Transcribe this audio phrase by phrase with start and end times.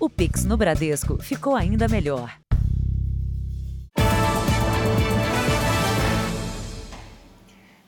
[0.00, 2.32] O Pix no Bradesco ficou ainda melhor.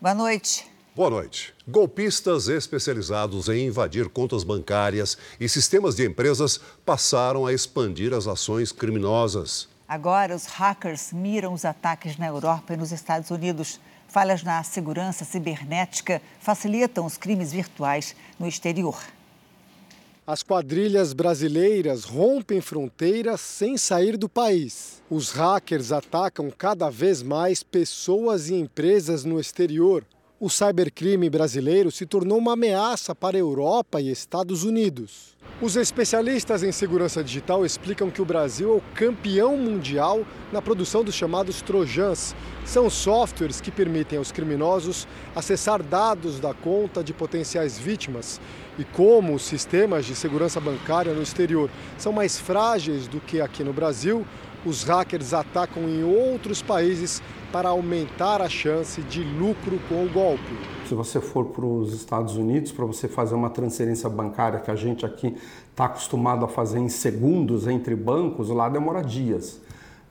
[0.00, 0.66] Boa noite.
[0.92, 1.54] Boa noite.
[1.68, 8.72] Golpistas especializados em invadir contas bancárias e sistemas de empresas passaram a expandir as ações
[8.72, 9.68] criminosas.
[9.86, 13.78] Agora, os hackers miram os ataques na Europa e nos Estados Unidos.
[14.08, 19.00] Falhas na segurança cibernética facilitam os crimes virtuais no exterior.
[20.30, 25.02] As quadrilhas brasileiras rompem fronteiras sem sair do país.
[25.10, 30.06] Os hackers atacam cada vez mais pessoas e empresas no exterior.
[30.38, 35.36] O cybercrime brasileiro se tornou uma ameaça para a Europa e Estados Unidos.
[35.62, 41.04] Os especialistas em segurança digital explicam que o Brasil é o campeão mundial na produção
[41.04, 42.34] dos chamados trojans.
[42.64, 48.40] São softwares que permitem aos criminosos acessar dados da conta de potenciais vítimas.
[48.78, 53.62] E como os sistemas de segurança bancária no exterior são mais frágeis do que aqui
[53.62, 54.26] no Brasil,
[54.64, 57.22] os hackers atacam em outros países
[57.52, 60.58] para aumentar a chance de lucro com o golpe.
[60.86, 64.76] Se você for para os Estados Unidos, para você fazer uma transferência bancária que a
[64.76, 65.36] gente aqui
[65.70, 69.60] está acostumado a fazer em segundos entre bancos, lá demora dias.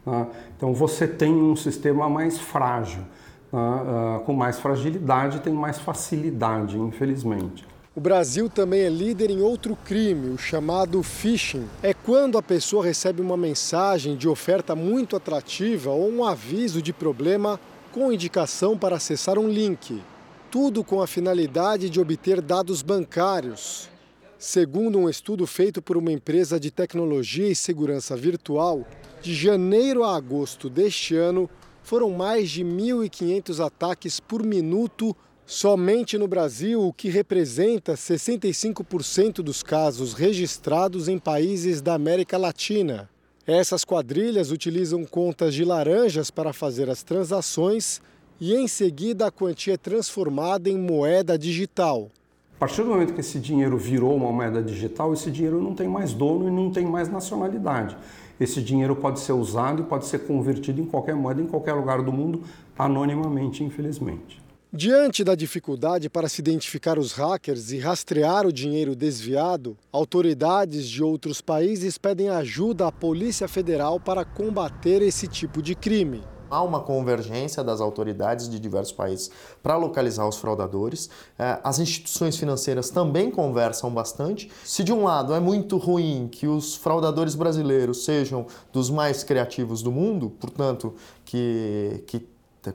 [0.05, 0.27] Né?
[0.57, 3.03] Então você tem um sistema mais frágil.
[3.51, 4.21] Né?
[4.25, 7.68] Com mais fragilidade, tem mais facilidade, infelizmente.
[7.99, 11.67] O Brasil também é líder em outro crime, o chamado phishing.
[11.83, 16.93] É quando a pessoa recebe uma mensagem de oferta muito atrativa ou um aviso de
[16.93, 17.59] problema
[17.91, 20.01] com indicação para acessar um link.
[20.49, 23.89] Tudo com a finalidade de obter dados bancários.
[24.37, 28.87] Segundo um estudo feito por uma empresa de tecnologia e segurança virtual,
[29.21, 31.49] de janeiro a agosto deste ano,
[31.83, 35.13] foram mais de 1.500 ataques por minuto
[35.51, 43.09] Somente no Brasil, o que representa 65% dos casos registrados em países da América Latina.
[43.47, 47.99] Essas quadrilhas utilizam contas de laranjas para fazer as transações
[48.39, 52.11] e, em seguida, a quantia é transformada em moeda digital.
[52.55, 55.87] A partir do momento que esse dinheiro virou uma moeda digital, esse dinheiro não tem
[55.87, 57.97] mais dono e não tem mais nacionalidade.
[58.39, 62.03] Esse dinheiro pode ser usado e pode ser convertido em qualquer moeda, em qualquer lugar
[62.03, 62.43] do mundo,
[62.77, 64.38] anonimamente, infelizmente.
[64.71, 71.03] Diante da dificuldade para se identificar os hackers e rastrear o dinheiro desviado, autoridades de
[71.03, 76.21] outros países pedem ajuda à Polícia Federal para combater esse tipo de crime.
[76.51, 79.31] Há uma convergência das autoridades de diversos países
[79.63, 81.09] para localizar os fraudadores.
[81.37, 84.51] É, as instituições financeiras também conversam bastante.
[84.63, 89.81] Se de um lado é muito ruim que os fraudadores brasileiros sejam dos mais criativos
[89.81, 90.93] do mundo, portanto,
[91.25, 92.19] que, que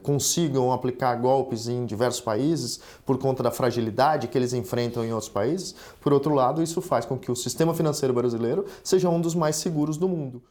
[0.03, 5.29] consigam aplicar golpes em diversos países por conta da fragilidade que eles enfrentam em outros
[5.29, 5.75] países.
[6.01, 9.57] Por outro lado, isso faz com que o sistema financeiro brasileiro seja um dos mais
[9.57, 10.43] seguros do mundo.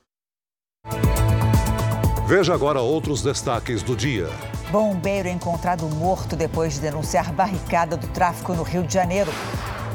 [2.28, 4.30] Veja agora outros destaques do dia.
[4.72, 9.32] Bombeiro encontrado morto depois de denunciar barricada do tráfico no Rio de Janeiro.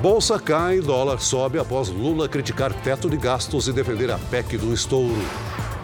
[0.00, 4.72] Bolsa cai, dólar sobe após Lula criticar teto de gastos e defender a PEC do
[4.72, 5.16] estouro.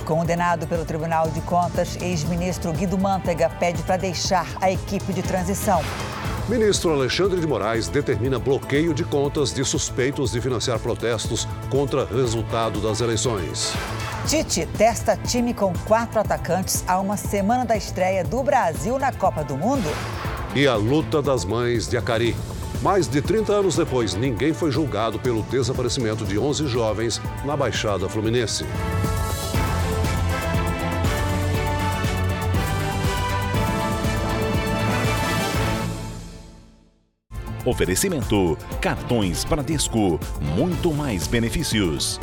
[0.05, 5.81] Condenado pelo Tribunal de Contas, ex-ministro Guido Mantega pede para deixar a equipe de transição.
[6.47, 12.81] Ministro Alexandre de Moraes determina bloqueio de contas de suspeitos de financiar protestos contra resultado
[12.81, 13.73] das eleições.
[14.27, 19.43] Tite testa time com quatro atacantes a uma semana da estreia do Brasil na Copa
[19.43, 19.89] do Mundo.
[20.55, 22.37] E a luta das mães de Acari.
[22.83, 28.07] Mais de 30 anos depois, ninguém foi julgado pelo desaparecimento de 11 jovens na Baixada
[28.07, 28.67] Fluminense.
[37.65, 40.21] Oferecimento: cartões Bradesco,
[40.57, 42.21] muito mais benefícios.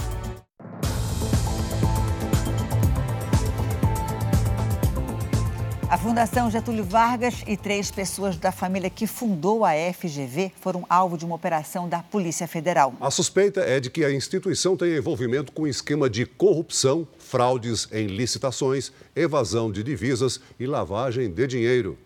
[5.89, 11.17] A Fundação Getúlio Vargas e três pessoas da família que fundou a FGV foram alvo
[11.17, 12.93] de uma operação da Polícia Federal.
[13.01, 18.07] A suspeita é de que a instituição tenha envolvimento com esquema de corrupção, fraudes em
[18.07, 21.97] licitações, evasão de divisas e lavagem de dinheiro.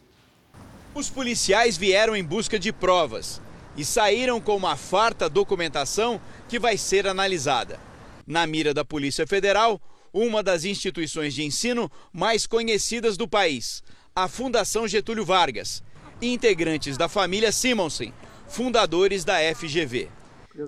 [0.95, 3.41] Os policiais vieram em busca de provas
[3.75, 7.77] e saíram com uma farta documentação que vai ser analisada.
[8.25, 9.81] Na mira da Polícia Federal,
[10.13, 13.83] uma das instituições de ensino mais conhecidas do país,
[14.15, 15.83] a Fundação Getúlio Vargas,
[16.21, 18.13] integrantes da família Simonsen,
[18.47, 20.07] fundadores da FGV.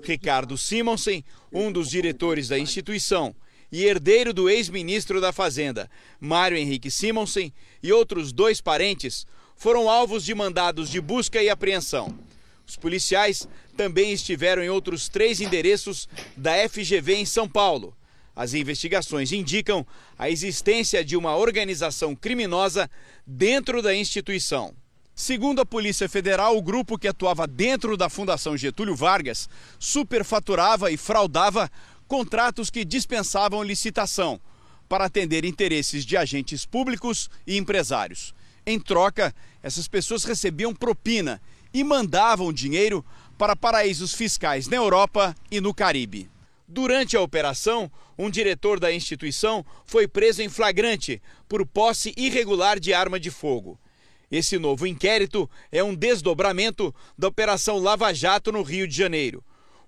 [0.03, 3.33] Ricardo Simonsen, um dos diretores da instituição
[3.71, 5.89] e herdeiro do ex-ministro da Fazenda,
[6.19, 9.25] Mário Henrique Simonsen, e outros dois parentes
[9.57, 12.17] foram alvos de mandados de busca e apreensão.
[12.65, 17.95] Os policiais também estiveram em outros três endereços da FGV em São Paulo.
[18.35, 19.85] As investigações indicam
[20.17, 22.89] a existência de uma organização criminosa
[23.25, 24.75] dentro da instituição.
[25.15, 29.49] Segundo a Polícia Federal, o grupo que atuava dentro da Fundação Getúlio Vargas
[29.79, 31.71] superfaturava e fraudava
[32.07, 34.39] contratos que dispensavam licitação
[34.87, 38.36] para atender interesses de agentes públicos e empresários.
[38.69, 39.33] Em troca,
[39.63, 41.41] essas pessoas recebiam propina
[41.73, 43.03] e mandavam dinheiro
[43.37, 46.29] para paraísos fiscais na Europa e no Caribe.
[46.67, 52.93] Durante a operação, um diretor da instituição foi preso em flagrante por posse irregular de
[52.93, 53.79] arma de fogo.
[54.29, 59.41] Esse novo inquérito é um desdobramento da Operação Lava Jato no Rio de Janeiro.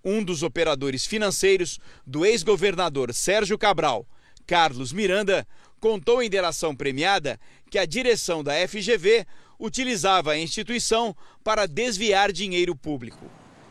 [0.06, 4.08] Um dos operadores financeiros do ex-governador Sérgio Cabral,
[4.48, 5.46] Carlos Miranda,
[5.80, 9.26] contou em delação premiada que a direção da FGV
[9.60, 13.26] utilizava a instituição para desviar dinheiro público.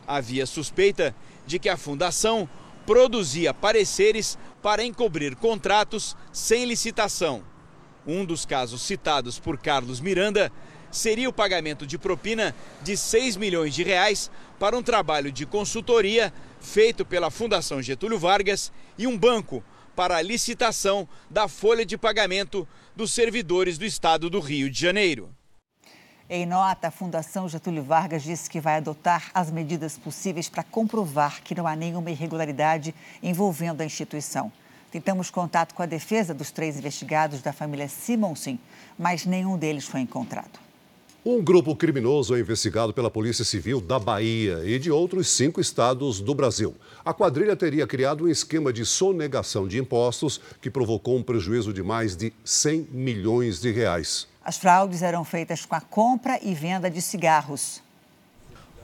[0.06, 1.14] Havia suspeita
[1.46, 2.48] de que a fundação
[2.86, 7.42] produzia pareceres para encobrir contratos sem licitação.
[8.06, 10.50] Um dos casos citados por Carlos Miranda
[10.90, 16.32] seria o pagamento de propina de 6 milhões de reais para um trabalho de consultoria
[16.60, 19.62] feito pela Fundação Getúlio Vargas e um banco
[19.98, 25.28] para a licitação da folha de pagamento dos servidores do estado do Rio de Janeiro.
[26.30, 31.42] Em nota, a Fundação Getúlio Vargas disse que vai adotar as medidas possíveis para comprovar
[31.42, 34.52] que não há nenhuma irregularidade envolvendo a instituição.
[34.92, 38.60] Tentamos contato com a defesa dos três investigados da família Simonsen,
[38.96, 40.67] mas nenhum deles foi encontrado.
[41.26, 46.20] Um grupo criminoso é investigado pela Polícia Civil da Bahia e de outros cinco estados
[46.20, 46.76] do Brasil.
[47.04, 51.82] A quadrilha teria criado um esquema de sonegação de impostos que provocou um prejuízo de
[51.82, 54.28] mais de 100 milhões de reais.
[54.44, 57.82] As fraudes eram feitas com a compra e venda de cigarros.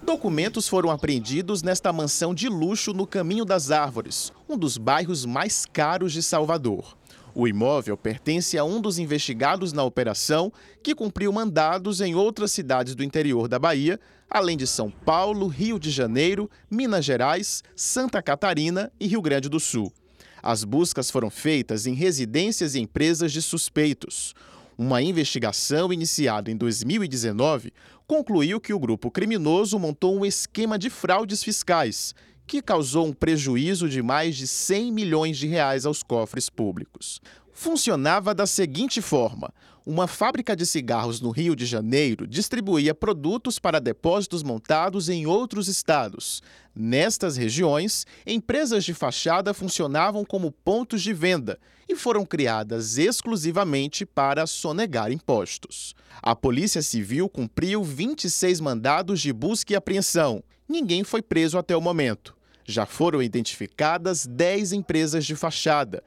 [0.03, 5.65] Documentos foram apreendidos nesta mansão de luxo no Caminho das Árvores, um dos bairros mais
[5.65, 6.97] caros de Salvador.
[7.37, 10.53] O imóvel pertence a um dos investigados na operação,
[10.85, 13.99] que cumpriu mandados em outras cidades do interior da Bahia,
[14.31, 19.59] além de São Paulo, Rio de Janeiro, Minas Gerais, Santa Catarina e Rio Grande do
[19.59, 19.93] Sul.
[20.41, 24.33] As buscas foram feitas em residências e empresas de suspeitos.
[24.79, 27.73] Uma investigação iniciada em 2019
[28.07, 32.15] concluiu que o grupo criminoso montou um esquema de fraudes fiscais
[32.47, 37.21] que causou um prejuízo de mais de 100 milhões de reais aos cofres públicos.
[37.53, 39.53] Funcionava da seguinte forma:
[39.87, 45.69] uma fábrica de cigarros no Rio de Janeiro distribuía produtos para depósitos montados em outros
[45.69, 46.43] estados.
[46.75, 54.47] Nestas regiões, empresas de fachada funcionavam como pontos de venda e foram criadas exclusivamente para
[54.47, 55.95] sonegar impostos.
[56.23, 60.43] A Polícia Civil cumpriu 26 mandados de busca e apreensão.
[60.69, 62.35] Ninguém foi preso até o momento.
[62.65, 66.03] Já foram identificadas 10 empresas de fachada,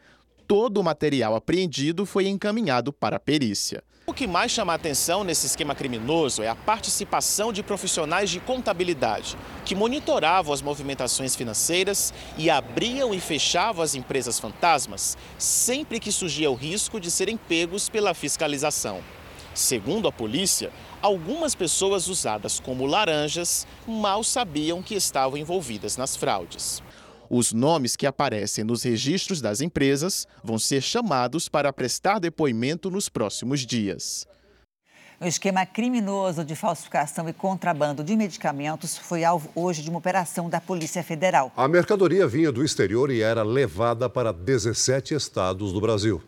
[0.48, 3.84] todo o material apreendido foi encaminhado para a perícia.
[4.08, 8.40] O que mais chama a atenção nesse esquema criminoso é a participação de profissionais de
[8.40, 16.12] contabilidade, que monitoravam as movimentações financeiras e abriam e fechavam as empresas fantasmas sempre que
[16.12, 19.04] surgia o risco de serem pegos pela fiscalização.
[19.54, 20.72] Segundo a polícia,
[21.08, 26.84] algumas pessoas usadas como laranjas mal sabiam que estavam envolvidas nas fraudes.
[27.30, 33.08] Os nomes que aparecem nos registros das empresas vão ser chamados para prestar depoimento nos
[33.08, 34.28] próximos dias.
[35.20, 40.50] O esquema criminoso de falsificação e contrabando de medicamentos foi alvo hoje de uma operação
[40.50, 41.52] da Polícia Federal.
[41.56, 46.22] A mercadoria vinha do exterior e era levada para 17 estados do Brasil.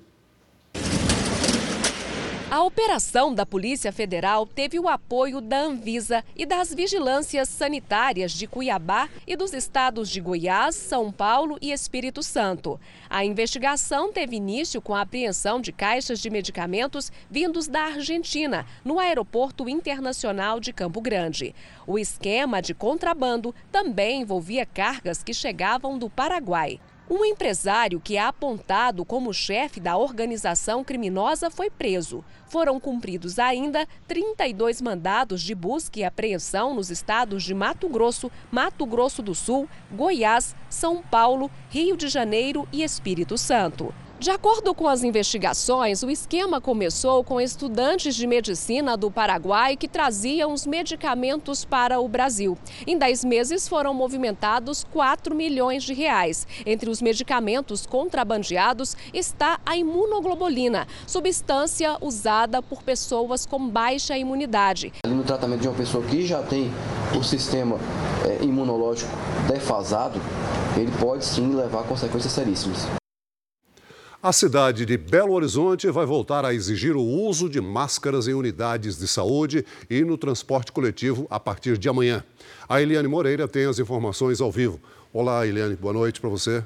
[2.60, 8.48] A operação da Polícia Federal teve o apoio da Anvisa e das vigilâncias sanitárias de
[8.48, 12.78] Cuiabá e dos estados de Goiás, São Paulo e Espírito Santo.
[13.10, 19.00] A investigação teve início com a apreensão de caixas de medicamentos vindos da Argentina, no
[19.00, 21.56] Aeroporto Internacional de Campo Grande.
[21.88, 26.78] O esquema de contrabando também envolvia cargas que chegavam do Paraguai.
[27.10, 32.24] Um empresário que é apontado como chefe da organização criminosa foi preso.
[32.48, 38.86] Foram cumpridos ainda 32 mandados de busca e apreensão nos estados de Mato Grosso, Mato
[38.86, 43.92] Grosso do Sul, Goiás, São Paulo, Rio de Janeiro e Espírito Santo.
[44.20, 49.88] De acordo com as investigações, o esquema começou com estudantes de medicina do Paraguai que
[49.88, 52.58] traziam os medicamentos para o Brasil.
[52.86, 56.46] Em 10 meses foram movimentados 4 milhões de reais.
[56.66, 64.92] Entre os medicamentos contrabandeados está a imunoglobulina, substância usada por pessoas com baixa imunidade.
[65.08, 66.70] No tratamento de uma pessoa que já tem
[67.18, 67.78] o sistema
[68.26, 69.10] é, imunológico
[69.48, 70.20] defasado,
[70.76, 72.99] ele pode sim levar a consequências seríssimas.
[74.22, 78.98] A cidade de Belo Horizonte vai voltar a exigir o uso de máscaras em unidades
[78.98, 82.22] de saúde e no transporte coletivo a partir de amanhã.
[82.68, 84.78] A Eliane Moreira tem as informações ao vivo.
[85.14, 86.62] Olá, Eliane, boa noite para você.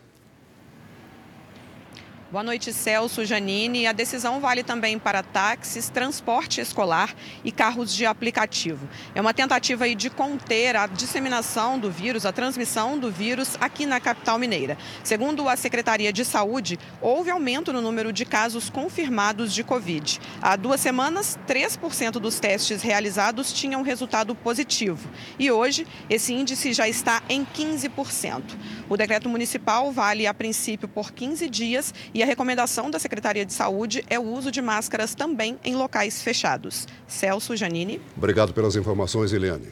[2.34, 3.86] Boa noite, Celso, Janine.
[3.86, 7.14] A decisão vale também para táxis, transporte escolar
[7.44, 8.90] e carros de aplicativo.
[9.14, 14.00] É uma tentativa de conter a disseminação do vírus, a transmissão do vírus aqui na
[14.00, 14.80] capital mineira.
[15.04, 20.20] Segundo a Secretaria de Saúde, houve aumento no número de casos confirmados de Covid.
[20.42, 25.08] Há duas semanas, 3% dos testes realizados tinham resultado positivo.
[25.38, 28.42] E hoje, esse índice já está em 15%.
[28.90, 33.54] O decreto municipal vale a princípio por 15 dias e a recomendação da Secretaria de
[33.54, 36.88] Saúde é o uso de máscaras também em locais fechados.
[37.06, 38.02] Celso Janine.
[38.16, 39.68] Obrigado pelas informações, Eliane.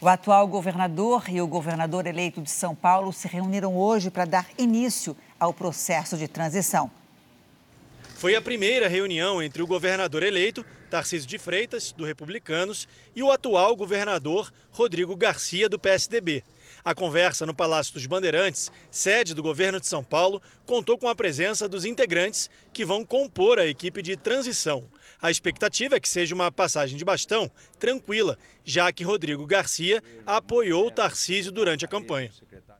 [0.00, 4.48] O atual governador e o governador eleito de São Paulo se reuniram hoje para dar
[4.58, 6.90] início ao processo de transição.
[8.16, 13.30] Foi a primeira reunião entre o governador eleito, Tarcísio de Freitas, do Republicanos, e o
[13.30, 16.42] atual governador, Rodrigo Garcia, do PSDB.
[16.84, 21.14] A conversa no Palácio dos Bandeirantes, sede do governo de São Paulo, contou com a
[21.14, 24.88] presença dos integrantes que vão compor a equipe de transição.
[25.20, 27.48] A expectativa é que seja uma passagem de bastão
[27.78, 32.32] tranquila, já que Rodrigo Garcia apoiou Tarcísio durante a campanha.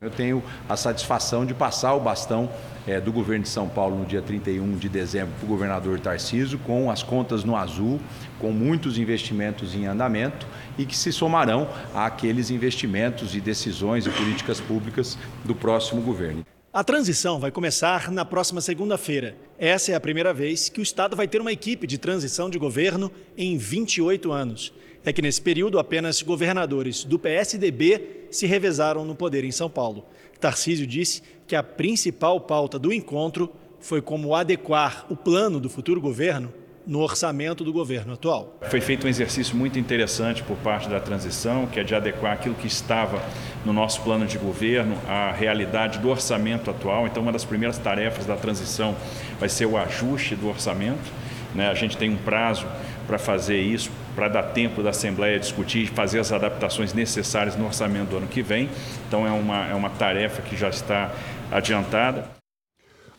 [0.03, 2.51] Eu tenho a satisfação de passar o bastão
[2.85, 6.59] é, do governo de São Paulo no dia 31 de dezembro para o governador Tarcísio,
[6.59, 8.01] com as contas no azul,
[8.37, 10.45] com muitos investimentos em andamento
[10.77, 16.45] e que se somarão àqueles investimentos e decisões e políticas públicas do próximo governo.
[16.73, 19.37] A transição vai começar na próxima segunda-feira.
[19.57, 22.59] Essa é a primeira vez que o Estado vai ter uma equipe de transição de
[22.59, 24.73] governo em 28 anos.
[25.05, 30.05] É que nesse período apenas governadores do PSDB se revezaram no poder em São Paulo.
[30.39, 35.99] Tarcísio disse que a principal pauta do encontro foi como adequar o plano do futuro
[35.99, 36.53] governo
[36.85, 38.57] no orçamento do governo atual.
[38.69, 42.55] Foi feito um exercício muito interessante por parte da transição, que é de adequar aquilo
[42.55, 43.21] que estava
[43.65, 47.07] no nosso plano de governo à realidade do orçamento atual.
[47.07, 48.95] Então, uma das primeiras tarefas da transição
[49.39, 51.11] vai ser o ajuste do orçamento.
[51.55, 51.69] Né?
[51.69, 52.65] A gente tem um prazo
[53.05, 57.65] para fazer isso, para dar tempo da Assembleia discutir e fazer as adaptações necessárias no
[57.65, 58.69] orçamento do ano que vem.
[59.07, 61.11] Então, é uma, é uma tarefa que já está
[61.51, 62.43] adiantada.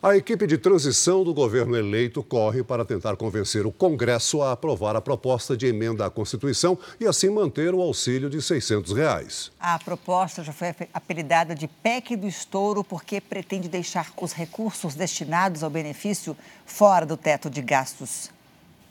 [0.06, 4.94] A equipe de transição do governo eleito corre para tentar convencer o Congresso a aprovar
[4.94, 9.50] a proposta de emenda à Constituição e assim manter o auxílio de 600 reais.
[9.58, 15.62] A proposta já foi apelidada de PEC do estouro porque pretende deixar os recursos destinados
[15.62, 16.36] ao benefício
[16.66, 18.33] fora do teto de gastos.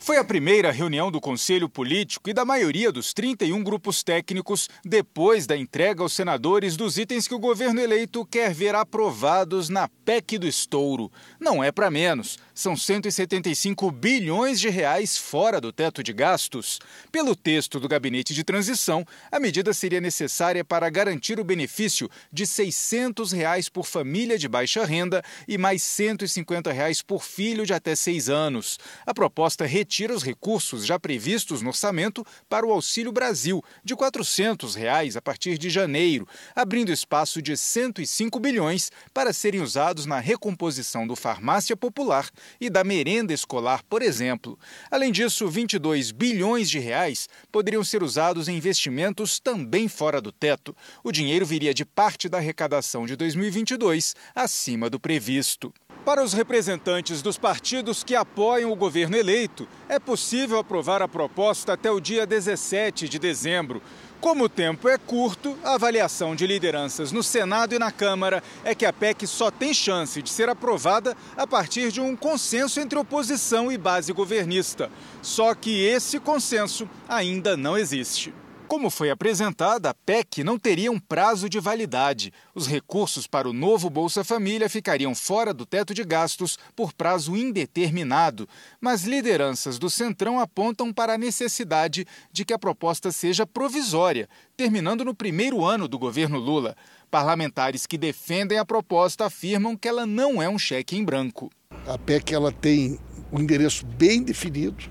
[0.03, 5.48] Foi a primeira reunião do Conselho Político e da maioria dos 31 grupos técnicos depois
[5.48, 10.38] da entrega aos senadores dos itens que o governo eleito quer ver aprovados na PEC
[10.38, 11.10] do estouro.
[11.39, 16.79] Não é para menos, são 175 bilhões de reais fora do teto de gastos.
[17.10, 22.45] Pelo texto do gabinete de transição, a medida seria necessária para garantir o benefício de
[22.45, 27.95] 600 reais por família de baixa renda e mais 150 reais por filho de até
[27.95, 28.77] seis anos.
[29.05, 34.73] A proposta retira os recursos já previstos no orçamento para o Auxílio Brasil, de 400
[34.73, 41.05] reais a partir de janeiro, abrindo espaço de 105 bilhões para serem usados na recomposição
[41.05, 42.27] do farmácia popular
[42.59, 44.57] e da merenda escolar, por exemplo.
[44.89, 50.75] Além disso, 22 bilhões de reais poderiam ser usados em investimentos também fora do teto.
[51.03, 55.71] O dinheiro viria de parte da arrecadação de 2022 acima do previsto.
[56.05, 61.72] Para os representantes dos partidos que apoiam o governo eleito, é possível aprovar a proposta
[61.72, 63.81] até o dia 17 de dezembro.
[64.19, 68.75] Como o tempo é curto, a avaliação de lideranças no Senado e na Câmara é
[68.75, 73.00] que a PEC só tem chance de ser aprovada a partir de um consenso entre
[73.00, 74.91] oposição e base governista.
[75.22, 78.33] Só que esse consenso ainda não existe.
[78.74, 82.34] Como foi apresentada, a PEC não teria um prazo de validade.
[82.56, 87.38] Os recursos para o novo Bolsa Família ficariam fora do teto de gastos por prazo
[87.38, 88.50] indeterminado.
[88.82, 94.27] Mas lideranças do Centrão apontam para a necessidade de que a proposta seja provisória,
[94.58, 96.75] terminando no primeiro ano do governo Lula.
[97.12, 101.51] Parlamentares que defendem a proposta afirmam que ela não é um cheque em branco.
[101.86, 102.98] A PEC ela tem
[103.32, 104.84] um endereço bem definido,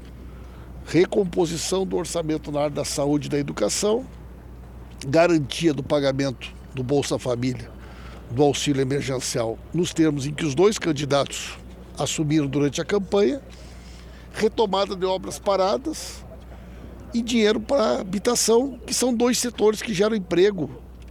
[0.87, 4.07] recomposição do orçamento na área da saúde e da educação,
[5.07, 7.71] garantia do pagamento do Bolsa Família,
[8.31, 11.59] do auxílio emergencial, nos termos em que os dois candidatos
[11.99, 13.41] assumiram durante a campanha,
[14.33, 16.25] retomada de obras paradas
[17.12, 20.71] e dinheiro para habitação, que são dois setores que geram emprego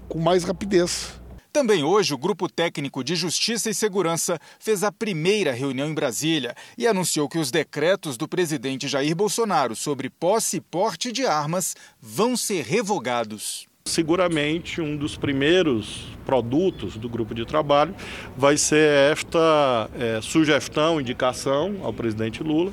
[0.10, 1.21] com mais rapidez.
[1.52, 6.56] Também hoje, o Grupo Técnico de Justiça e Segurança fez a primeira reunião em Brasília
[6.78, 11.76] e anunciou que os decretos do presidente Jair Bolsonaro sobre posse e porte de armas
[12.02, 13.68] vão ser revogados.
[13.84, 17.94] Seguramente um dos primeiros produtos do grupo de trabalho
[18.38, 22.72] vai ser esta é, sugestão, indicação ao presidente Lula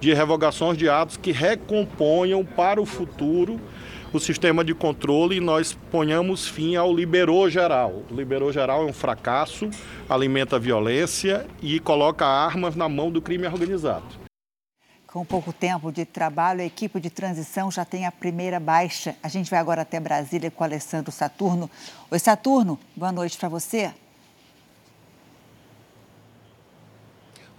[0.00, 3.58] de revogações de atos que recomponham para o futuro
[4.12, 8.02] o sistema de controle e nós ponhamos fim ao liberou geral.
[8.10, 9.68] O liberou geral é um fracasso,
[10.08, 14.06] alimenta violência e coloca armas na mão do crime organizado.
[15.06, 19.16] Com pouco tempo de trabalho, a equipe de transição já tem a primeira baixa.
[19.22, 21.70] A gente vai agora até Brasília com o Alessandro Saturno.
[22.10, 23.90] Oi, Saturno, boa noite para você.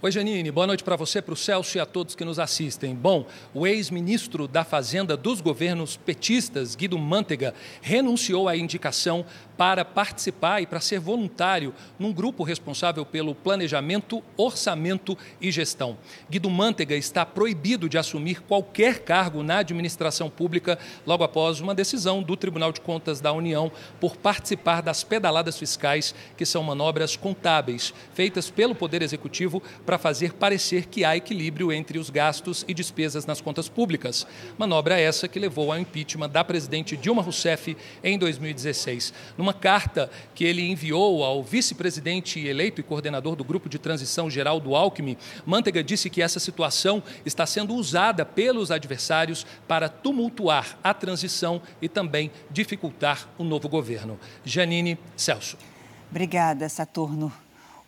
[0.02, 2.94] Oi, Janine, boa noite para você, para o Celso e a todos que nos assistem.
[2.94, 7.52] Bom, o ex-ministro da Fazenda dos governos petistas, Guido Mantega,
[7.82, 9.26] renunciou à indicação
[9.60, 15.98] para participar e para ser voluntário num grupo responsável pelo planejamento, orçamento e gestão.
[16.30, 22.22] Guido Mantega está proibido de assumir qualquer cargo na administração pública logo após uma decisão
[22.22, 27.92] do Tribunal de Contas da União por participar das pedaladas fiscais, que são manobras contábeis
[28.14, 33.26] feitas pelo Poder Executivo para fazer parecer que há equilíbrio entre os gastos e despesas
[33.26, 34.26] nas contas públicas.
[34.56, 39.12] Manobra essa que levou ao impeachment da presidente Dilma Rousseff em 2016.
[39.36, 44.30] Numa uma carta que ele enviou ao vice-presidente eleito e coordenador do Grupo de Transição
[44.30, 50.78] Geral do Alckmin, Manteiga disse que essa situação está sendo usada pelos adversários para tumultuar
[50.84, 54.20] a transição e também dificultar o novo governo.
[54.44, 55.58] Janine Celso.
[56.08, 57.32] Obrigada, Saturno.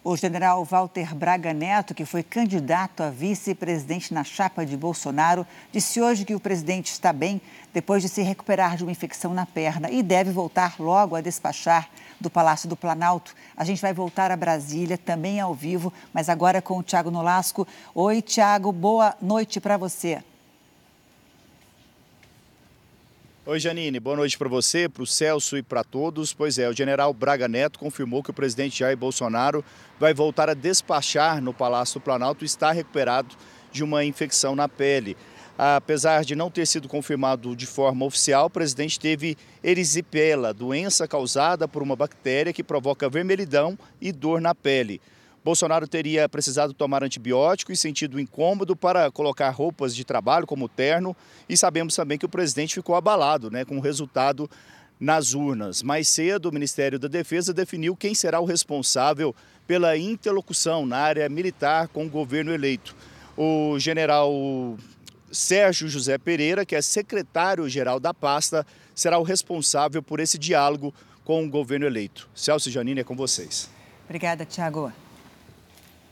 [0.04, 6.00] O general Walter Braga Neto, que foi candidato a vice-presidente na chapa de Bolsonaro, disse
[6.00, 7.40] hoje que o presidente está bem
[7.72, 11.88] depois de se recuperar de uma infecção na perna e deve voltar logo a despachar
[12.20, 13.32] do Palácio do Planalto.
[13.56, 17.64] A gente vai voltar a Brasília, também ao vivo, mas agora com o Tiago Nolasco.
[17.94, 20.20] Oi, Tiago, boa noite para você.
[23.44, 26.32] Oi, Janine, boa noite para você, para o Celso e para todos.
[26.32, 29.64] Pois é, o general Braga Neto confirmou que o presidente Jair Bolsonaro
[29.98, 33.34] vai voltar a despachar no Palácio do Planalto e está recuperado
[33.72, 35.16] de uma infecção na pele.
[35.58, 41.66] Apesar de não ter sido confirmado de forma oficial, o presidente teve erisipela, doença causada
[41.66, 45.00] por uma bactéria que provoca vermelhidão e dor na pele.
[45.44, 51.16] Bolsonaro teria precisado tomar antibiótico e sentido incômodo para colocar roupas de trabalho, como terno,
[51.48, 54.48] e sabemos também que o presidente ficou abalado né, com o resultado
[55.00, 55.82] nas urnas.
[55.82, 59.34] Mais cedo, o Ministério da Defesa definiu quem será o responsável
[59.66, 62.94] pela interlocução na área militar com o governo eleito.
[63.36, 64.76] O general
[65.32, 71.44] Sérgio José Pereira, que é secretário-geral da pasta, será o responsável por esse diálogo com
[71.44, 72.28] o governo eleito.
[72.32, 73.68] Celso Janine, é com vocês.
[74.04, 74.92] Obrigada, Tiago.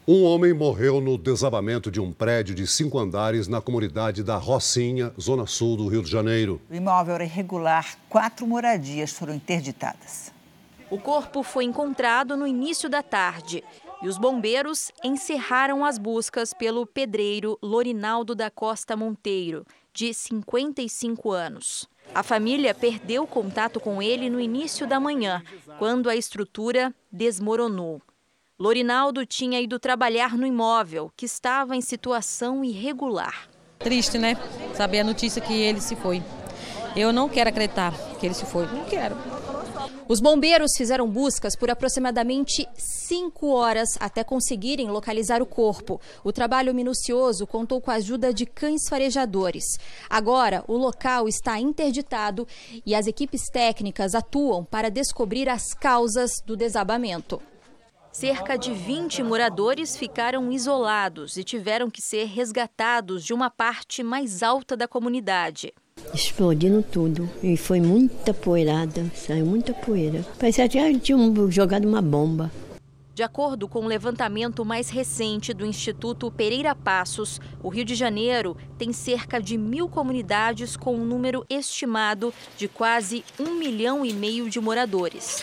[0.09, 5.13] Um homem morreu no desabamento de um prédio de cinco andares na comunidade da Rocinha,
[5.21, 6.59] zona sul do Rio de Janeiro.
[6.71, 10.33] O imóvel era irregular, quatro moradias foram interditadas.
[10.91, 13.63] O corpo foi encontrado no início da tarde
[14.03, 21.87] e os bombeiros encerraram as buscas pelo pedreiro Lorinaldo da Costa Monteiro, de 55 anos.
[22.15, 25.43] A família perdeu contato com ele no início da manhã,
[25.79, 28.01] quando a estrutura desmoronou.
[28.61, 33.49] Lorinaldo tinha ido trabalhar no imóvel, que estava em situação irregular.
[33.79, 34.37] Triste, né?
[34.75, 36.23] Saber a notícia que ele se foi.
[36.95, 38.67] Eu não quero acreditar que ele se foi.
[38.67, 39.17] Não quero.
[40.07, 45.99] Os bombeiros fizeram buscas por aproximadamente cinco horas até conseguirem localizar o corpo.
[46.23, 49.65] O trabalho minucioso contou com a ajuda de cães farejadores.
[50.11, 52.47] Agora, o local está interditado
[52.85, 57.41] e as equipes técnicas atuam para descobrir as causas do desabamento.
[58.21, 64.43] Cerca de 20 moradores ficaram isolados e tiveram que ser resgatados de uma parte mais
[64.43, 65.73] alta da comunidade.
[66.13, 70.23] Explodindo tudo e foi muita poeirada, saiu muita poeira.
[70.39, 72.53] Parecia que tinham jogado uma bomba.
[73.15, 78.55] De acordo com o levantamento mais recente do Instituto Pereira Passos, o Rio de Janeiro
[78.77, 84.51] tem cerca de mil comunidades com um número estimado de quase um milhão e meio
[84.51, 85.43] de moradores.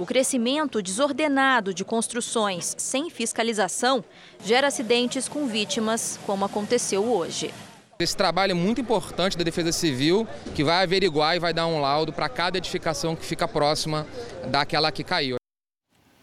[0.00, 4.02] O crescimento desordenado de construções sem fiscalização
[4.42, 7.52] gera acidentes com vítimas, como aconteceu hoje.
[7.98, 11.82] Esse trabalho é muito importante da Defesa Civil, que vai averiguar e vai dar um
[11.82, 14.06] laudo para cada edificação que fica próxima
[14.50, 15.36] daquela que caiu.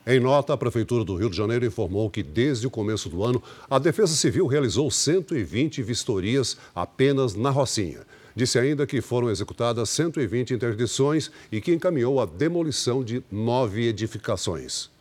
[0.07, 3.43] Em nota, a Prefeitura do Rio de Janeiro informou que, desde o começo do ano,
[3.69, 8.07] a Defesa Civil realizou 120 vistorias apenas na Rocinha.
[8.37, 14.91] Disse ainda que foram executadas 120 interdições e que encaminhou a demolição de nove edificações.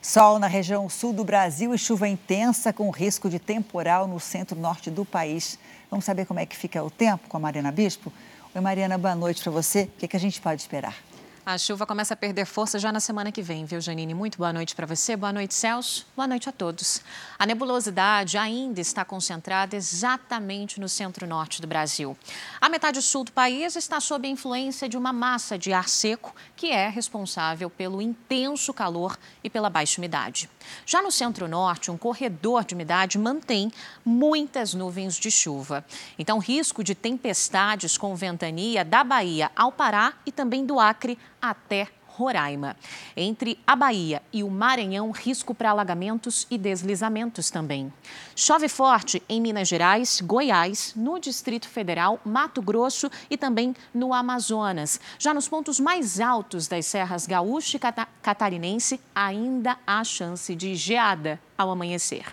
[0.00, 4.90] Sol na região sul do Brasil e chuva intensa com risco de temporal no centro-norte
[4.90, 5.58] do país.
[5.90, 8.10] Vamos saber como é que fica o tempo com a Mariana Bispo?
[8.54, 9.82] Oi, Mariana, boa noite para você.
[9.82, 10.96] O que, é que a gente pode esperar?
[11.44, 14.14] A chuva começa a perder força já na semana que vem, viu, Janine?
[14.14, 17.02] Muito boa noite para você, boa noite, Celso, boa noite a todos.
[17.36, 22.16] A nebulosidade ainda está concentrada exatamente no centro-norte do Brasil.
[22.60, 26.32] A metade sul do país está sob a influência de uma massa de ar seco
[26.54, 30.48] que é responsável pelo intenso calor e pela baixa umidade.
[30.86, 33.72] Já no centro-norte, um corredor de umidade mantém
[34.04, 35.84] muitas nuvens de chuva.
[36.16, 41.88] Então, risco de tempestades com ventania da Bahia ao Pará e também do Acre até
[42.12, 42.76] Roraima.
[43.16, 47.92] Entre a Bahia e o Maranhão, risco para alagamentos e deslizamentos também.
[48.36, 55.00] Chove forte em Minas Gerais, Goiás, no Distrito Federal, Mato Grosso e também no Amazonas.
[55.18, 57.80] Já nos pontos mais altos das serras gaúcha e
[58.22, 62.26] catarinense, ainda há chance de geada ao amanhecer.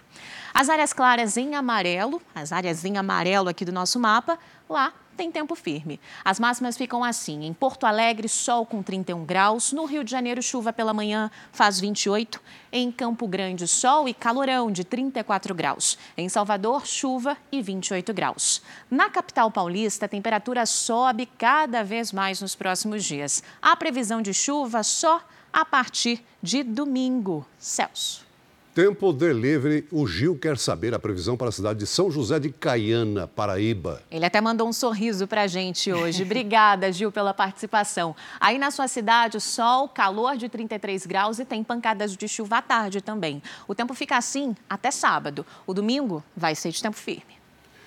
[0.54, 4.38] As áreas claras em amarelo, as áreas em amarelo aqui do nosso mapa,
[4.69, 5.99] lá tem tempo firme.
[6.23, 9.73] As máximas ficam assim: em Porto Alegre, sol com 31 graus.
[9.73, 12.41] No Rio de Janeiro, chuva pela manhã, faz 28.
[12.71, 15.97] Em Campo Grande, sol e calorão de 34 graus.
[16.15, 18.62] Em Salvador, chuva e 28 graus.
[18.89, 23.43] Na capital paulista, a temperatura sobe cada vez mais nos próximos dias.
[23.62, 27.45] A previsão de chuva só a partir de domingo.
[27.58, 28.29] Celso.
[28.73, 32.51] Tempo Delivery, o Gil quer saber a previsão para a cidade de São José de
[32.51, 34.03] Caiana, Paraíba.
[34.12, 36.21] Ele até mandou um sorriso para a gente hoje.
[36.21, 38.15] Obrigada, Gil, pela participação.
[38.39, 42.62] Aí na sua cidade, sol, calor de 33 graus e tem pancadas de chuva à
[42.62, 43.41] tarde também.
[43.67, 45.43] O tempo fica assim até sábado.
[45.65, 47.38] O domingo vai ser de tempo firme.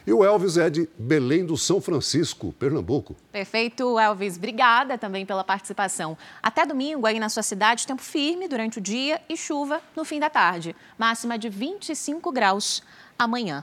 [0.06, 3.14] E o Elvis é de Belém do São Francisco, Pernambuco.
[3.30, 4.36] Perfeito, Elvis.
[4.36, 6.18] Obrigada também pela participação.
[6.42, 10.18] Até domingo, aí na sua cidade, tempo firme durante o dia e chuva no fim
[10.18, 10.74] da tarde.
[10.98, 12.82] Máxima de 25 graus
[13.18, 13.62] amanhã.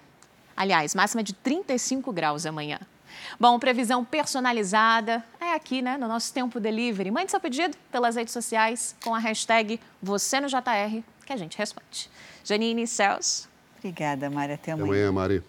[0.56, 2.80] Aliás, máxima de 35 graus amanhã.
[3.40, 7.12] Bom, previsão personalizada é aqui, né, no nosso Tempo Delivery.
[7.12, 11.58] Mande seu pedido pelas redes sociais com a hashtag você no JR que a gente
[11.58, 12.10] responde.
[12.44, 13.50] Janine Celso.
[13.78, 14.54] Obrigada, Mari.
[14.54, 14.86] Até amanhã.
[14.86, 15.44] Até amanhã, Mari.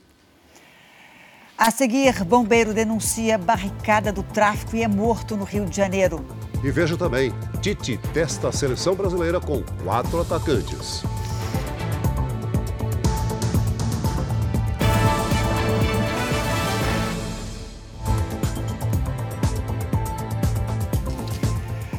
[1.62, 6.24] A seguir, bombeiro denuncia barricada do tráfico e é morto no Rio de Janeiro.
[6.64, 11.02] E veja também, Tite testa a seleção brasileira com quatro atacantes.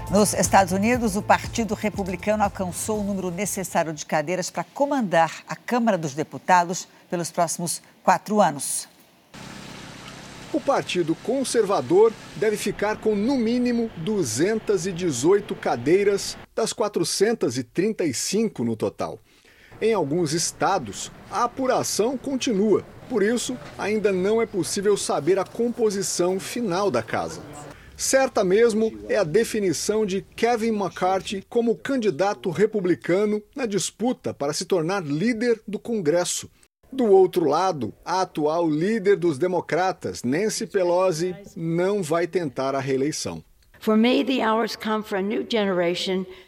[0.09, 5.55] Nos Estados Unidos, o Partido Republicano alcançou o número necessário de cadeiras para comandar a
[5.55, 8.89] Câmara dos Deputados pelos próximos quatro anos.
[10.53, 19.17] O Partido Conservador deve ficar com no mínimo 218 cadeiras das 435 no total.
[19.81, 26.37] Em alguns estados, a apuração continua, por isso, ainda não é possível saber a composição
[26.37, 27.41] final da casa.
[27.95, 34.65] Certa mesmo é a definição de Kevin McCarthy como candidato republicano na disputa para se
[34.65, 36.49] tornar líder do Congresso.
[36.91, 43.41] Do outro lado, a atual líder dos democratas, Nancy Pelosi, não vai tentar a reeleição.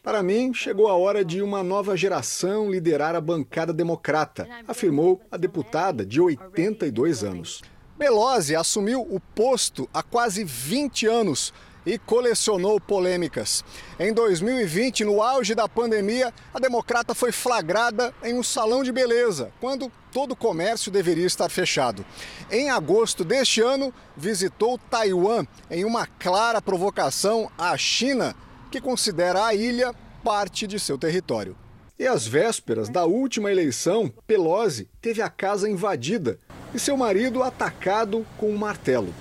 [0.03, 5.37] Para mim, chegou a hora de uma nova geração liderar a bancada democrata, afirmou a
[5.37, 7.61] deputada de 82 anos.
[7.97, 11.53] Pelosi assumiu o posto há quase 20 anos
[11.85, 13.63] e colecionou polêmicas.
[13.97, 19.51] Em 2020, no auge da pandemia, a democrata foi flagrada em um salão de beleza,
[19.59, 22.05] quando todo o comércio deveria estar fechado.
[22.51, 28.35] Em agosto deste ano, visitou Taiwan em uma clara provocação à China,
[28.71, 31.57] que considera a ilha parte de seu território.
[31.97, 36.39] E às vésperas da última eleição, Pelosi teve a casa invadida
[36.73, 39.13] e seu marido atacado com um martelo.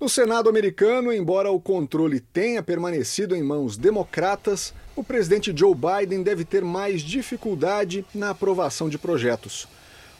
[0.00, 6.22] No Senado americano, embora o controle tenha permanecido em mãos democratas, o presidente Joe Biden
[6.22, 9.66] deve ter mais dificuldade na aprovação de projetos,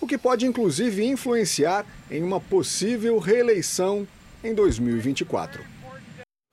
[0.01, 4.07] o que pode inclusive influenciar em uma possível reeleição
[4.43, 5.63] em 2024.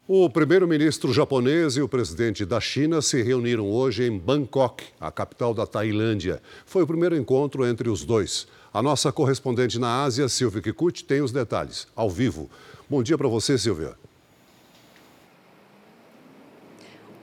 [0.07, 5.51] O primeiro-ministro japonês e o presidente da China se reuniram hoje em Bangkok, a capital
[5.51, 6.39] da Tailândia.
[6.63, 8.47] Foi o primeiro encontro entre os dois.
[8.71, 12.51] A nossa correspondente na Ásia, Silvia Kikuchi, tem os detalhes, ao vivo.
[12.87, 13.95] Bom dia para você, Silvia.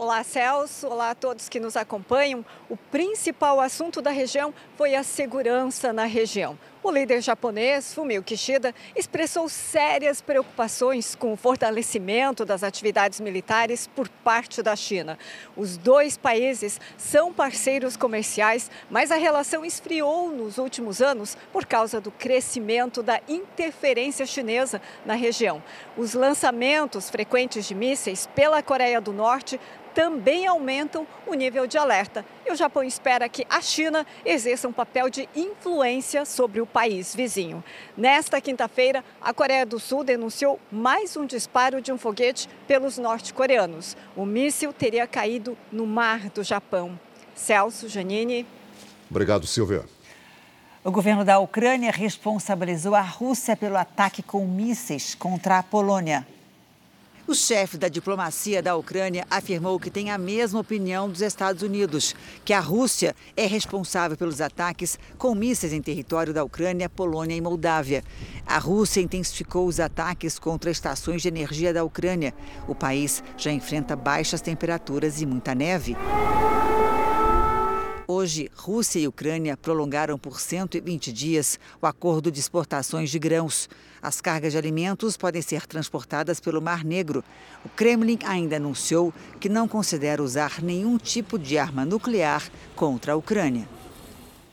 [0.03, 0.89] Olá, Celso.
[0.89, 2.45] Olá a todos que nos acompanham.
[2.69, 6.59] O principal assunto da região foi a segurança na região.
[6.83, 14.09] O líder japonês, Fumio Kishida, expressou sérias preocupações com o fortalecimento das atividades militares por
[14.09, 15.17] parte da China.
[15.57, 22.01] Os dois países são parceiros comerciais, mas a relação esfriou nos últimos anos por causa
[22.01, 25.63] do crescimento da interferência chinesa na região.
[25.97, 29.61] Os lançamentos frequentes de mísseis pela Coreia do Norte
[29.95, 32.25] também aumentam o nível de alerta.
[32.47, 37.15] E o Japão espera que a China exerça um papel de influência sobre o país
[37.15, 37.63] vizinho.
[37.97, 43.97] Nesta quinta-feira, a Coreia do Sul denunciou mais um disparo de um foguete pelos norte-coreanos.
[44.17, 46.99] O míssil teria caído no mar do Japão.
[47.35, 48.47] Celso, Janine.
[49.11, 49.85] Obrigado, Silvia.
[50.85, 56.27] O governo da Ucrânia responsabilizou a Rússia pelo ataque com mísseis contra a Polônia.
[57.33, 62.15] O chefe da diplomacia da Ucrânia afirmou que tem a mesma opinião dos Estados Unidos,
[62.45, 67.41] que a Rússia é responsável pelos ataques com mísseis em território da Ucrânia, Polônia e
[67.41, 68.05] Moldávia.
[68.47, 72.35] A Rússia intensificou os ataques contra estações de energia da Ucrânia.
[72.69, 75.97] O país já enfrenta baixas temperaturas e muita neve.
[78.15, 83.71] Hoje, Rússia e Ucrânia prolongaram por 120 dias o acordo de exportações de grãos.
[84.03, 87.25] As cargas de alimentos podem ser transportadas pelo Mar Negro.
[87.65, 92.43] O Kremlin ainda anunciou que não considera usar nenhum tipo de arma nuclear
[92.77, 93.67] contra a Ucrânia.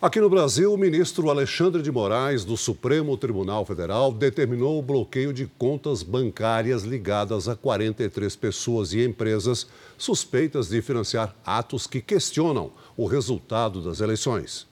[0.02, 5.34] Aqui no Brasil, o ministro Alexandre de Moraes, do Supremo Tribunal Federal, determinou o bloqueio
[5.34, 12.72] de contas bancárias ligadas a 43 pessoas e empresas suspeitas de financiar atos que questionam
[12.96, 14.66] o resultado das eleições.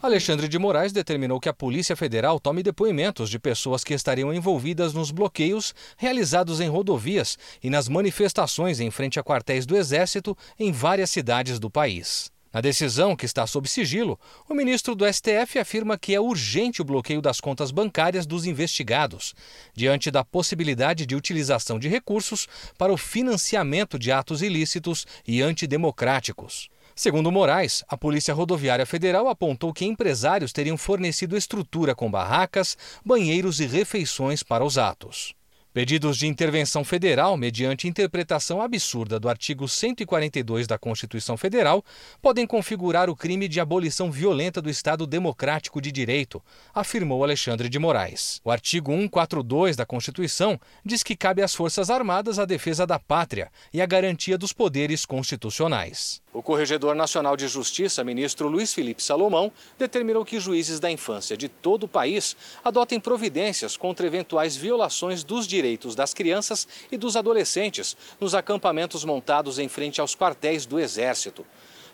[0.00, 4.94] Alexandre de Moraes determinou que a Polícia Federal tome depoimentos de pessoas que estariam envolvidas
[4.94, 10.70] nos bloqueios realizados em rodovias e nas manifestações em frente a quartéis do Exército em
[10.70, 12.30] várias cidades do país.
[12.56, 16.84] Na decisão, que está sob sigilo, o ministro do STF afirma que é urgente o
[16.86, 19.34] bloqueio das contas bancárias dos investigados,
[19.74, 26.70] diante da possibilidade de utilização de recursos para o financiamento de atos ilícitos e antidemocráticos.
[26.94, 33.60] Segundo Moraes, a Polícia Rodoviária Federal apontou que empresários teriam fornecido estrutura com barracas, banheiros
[33.60, 35.35] e refeições para os atos.
[35.76, 41.84] Pedidos de intervenção federal, mediante interpretação absurda do artigo 142 da Constituição Federal,
[42.22, 46.42] podem configurar o crime de abolição violenta do Estado Democrático de Direito,
[46.74, 48.40] afirmou Alexandre de Moraes.
[48.42, 53.52] O artigo 142 da Constituição diz que cabe às Forças Armadas a defesa da pátria
[53.70, 56.22] e a garantia dos poderes constitucionais.
[56.36, 61.48] O Corregedor Nacional de Justiça, ministro Luiz Felipe Salomão, determinou que juízes da infância de
[61.48, 67.96] todo o país adotem providências contra eventuais violações dos direitos das crianças e dos adolescentes
[68.20, 71.42] nos acampamentos montados em frente aos quartéis do Exército.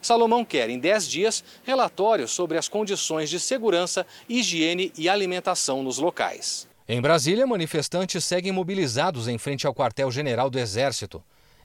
[0.01, 5.99] Salomão quer, em 10 dias, relatórios sobre as condições de segurança, higiene e alimentação nos
[5.99, 6.67] locais.
[6.89, 11.23] Em Brasília, manifestantes seguem mobilizados em frente ao quartel-general do Exército.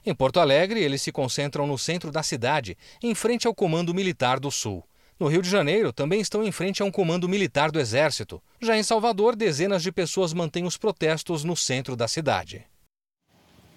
[0.08, 4.40] Em Porto Alegre, eles se concentram no centro da cidade, em frente ao Comando Militar
[4.40, 4.82] do Sul.
[5.20, 8.42] No Rio de Janeiro, também estão em frente a um comando militar do Exército.
[8.58, 12.64] Já em Salvador, dezenas de pessoas mantêm os protestos no centro da cidade.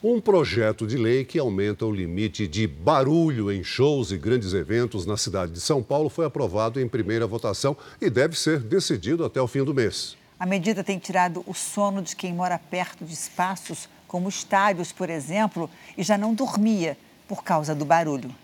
[0.01, 5.05] Um projeto de lei que aumenta o limite de barulho em shows e grandes eventos
[5.05, 9.41] na cidade de São Paulo foi aprovado em primeira votação e deve ser decidido até
[9.41, 10.15] o fim do mês.
[10.39, 15.09] A medida tem tirado o sono de quem mora perto de espaços como estádios, por
[15.09, 16.97] exemplo, e já não dormia
[17.29, 18.35] por causa do barulho.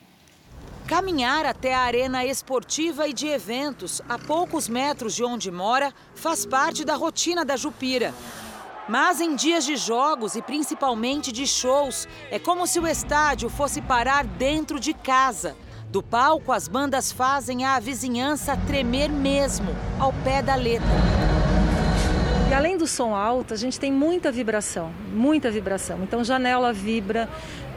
[0.88, 6.46] Caminhar até a arena esportiva e de eventos, a poucos metros de onde mora, faz
[6.46, 8.14] parte da rotina da Jupira.
[8.88, 13.82] Mas em dias de jogos e principalmente de shows, é como se o estádio fosse
[13.82, 15.54] parar dentro de casa.
[15.90, 21.37] Do palco, as bandas fazem a vizinhança tremer mesmo, ao pé da letra.
[22.50, 26.00] E além do som alto, a gente tem muita vibração, muita vibração.
[26.02, 27.28] Então, janela vibra,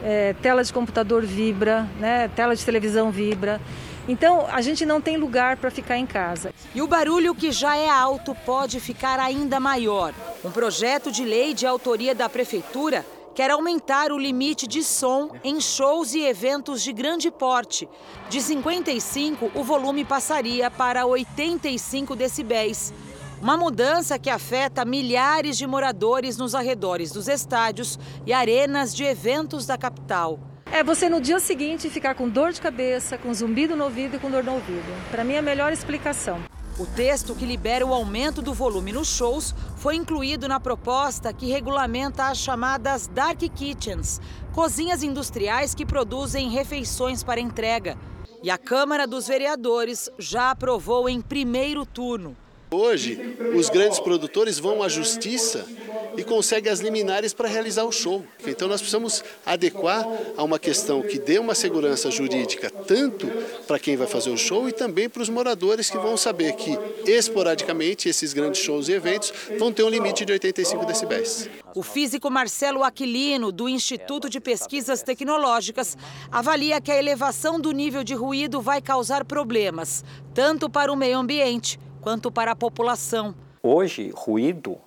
[0.01, 3.59] é, tela de computador vibra, né, tela de televisão vibra.
[4.07, 6.53] Então, a gente não tem lugar para ficar em casa.
[6.73, 10.13] E o barulho que já é alto pode ficar ainda maior.
[10.43, 13.05] Um projeto de lei de autoria da Prefeitura
[13.35, 17.89] quer aumentar o limite de som em shows e eventos de grande porte.
[18.29, 22.93] De 55, o volume passaria para 85 decibéis.
[23.41, 29.65] Uma mudança que afeta milhares de moradores nos arredores dos estádios e arenas de eventos
[29.65, 30.39] da capital.
[30.71, 34.19] É você no dia seguinte ficar com dor de cabeça, com zumbido no ouvido e
[34.19, 34.85] com dor no ouvido.
[35.09, 36.39] Para mim é a melhor explicação.
[36.77, 41.49] O texto que libera o aumento do volume nos shows foi incluído na proposta que
[41.49, 44.21] regulamenta as chamadas dark kitchens,
[44.53, 47.97] cozinhas industriais que produzem refeições para entrega.
[48.43, 52.37] E a Câmara dos Vereadores já aprovou em primeiro turno.
[52.73, 53.19] Hoje,
[53.53, 55.67] os grandes produtores vão à justiça
[56.15, 58.25] e conseguem as liminares para realizar o show.
[58.47, 60.07] Então, nós precisamos adequar
[60.37, 63.27] a uma questão que dê uma segurança jurídica tanto
[63.67, 66.79] para quem vai fazer o show e também para os moradores que vão saber que,
[67.05, 71.49] esporadicamente, esses grandes shows e eventos vão ter um limite de 85 decibéis.
[71.75, 75.97] O físico Marcelo Aquilino, do Instituto de Pesquisas Tecnológicas,
[76.31, 81.17] avalia que a elevação do nível de ruído vai causar problemas, tanto para o meio
[81.17, 83.35] ambiente quanto para a população.
[83.61, 84.77] Hoje, ruído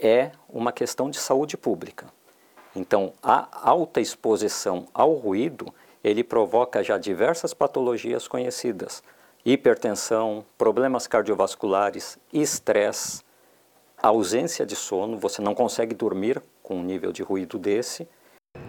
[0.00, 2.06] é uma questão de saúde pública.
[2.74, 9.02] Então, a alta exposição ao ruído, ele provoca já diversas patologias conhecidas:
[9.44, 13.22] hipertensão, problemas cardiovasculares, estresse,
[14.02, 18.08] ausência de sono, você não consegue dormir com um nível de ruído desse.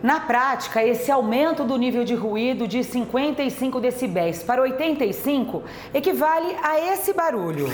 [0.04, 6.78] Na prática, esse aumento do nível de ruído de 55 decibéis para 85 equivale a
[6.92, 7.68] esse barulho.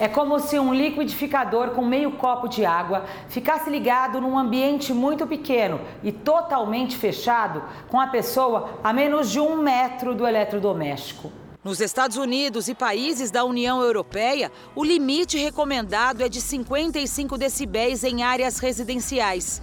[0.00, 5.24] É como se um liquidificador com meio copo de água ficasse ligado num ambiente muito
[5.24, 11.30] pequeno e totalmente fechado, com a pessoa a menos de um metro do eletrodoméstico.
[11.64, 18.04] Nos Estados Unidos e países da União Europeia, o limite recomendado é de 55 decibéis
[18.04, 19.62] em áreas residenciais.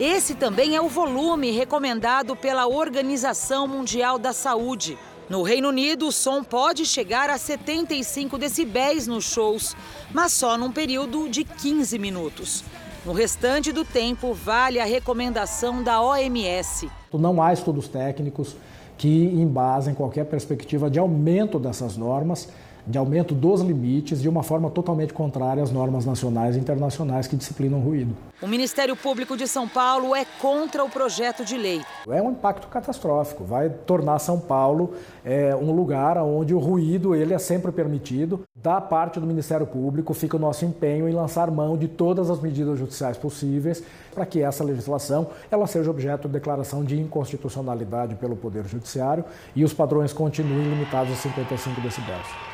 [0.00, 4.96] Esse também é o volume recomendado pela Organização Mundial da Saúde.
[5.28, 9.76] No Reino Unido, o som pode chegar a 75 decibéis nos shows,
[10.10, 12.64] mas só num período de 15 minutos.
[13.04, 16.90] No restante do tempo, vale a recomendação da OMS.
[17.12, 18.56] Não há estudos técnicos
[19.02, 22.48] que embasem qualquer perspectiva de aumento dessas normas,
[22.86, 27.36] de aumento dos limites, de uma forma totalmente contrária às normas nacionais e internacionais que
[27.36, 28.14] disciplinam o ruído.
[28.40, 31.80] O Ministério Público de São Paulo é contra o projeto de lei.
[32.08, 37.32] É um impacto catastrófico, vai tornar São Paulo é, um lugar onde o ruído ele
[37.32, 38.42] é sempre permitido.
[38.54, 42.40] Da parte do Ministério Público fica o nosso empenho em lançar mão de todas as
[42.40, 43.82] medidas judiciais possíveis
[44.14, 49.64] para que essa legislação ela seja objeto de declaração de inconstitucionalidade pelo Poder Judiciário e
[49.64, 52.51] os padrões continuem limitados a 55 decibéis.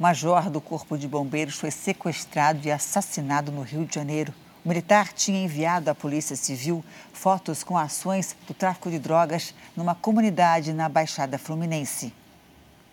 [0.00, 4.32] Major do Corpo de Bombeiros foi sequestrado e assassinado no Rio de Janeiro.
[4.64, 6.82] O militar tinha enviado à Polícia Civil
[7.12, 12.14] fotos com ações do tráfico de drogas numa comunidade na Baixada Fluminense.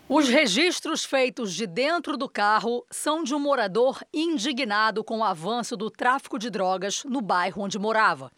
[0.10, 5.78] Os registros feitos de dentro do carro são de um morador indignado com o avanço
[5.78, 8.30] do tráfico de drogas no bairro onde morava.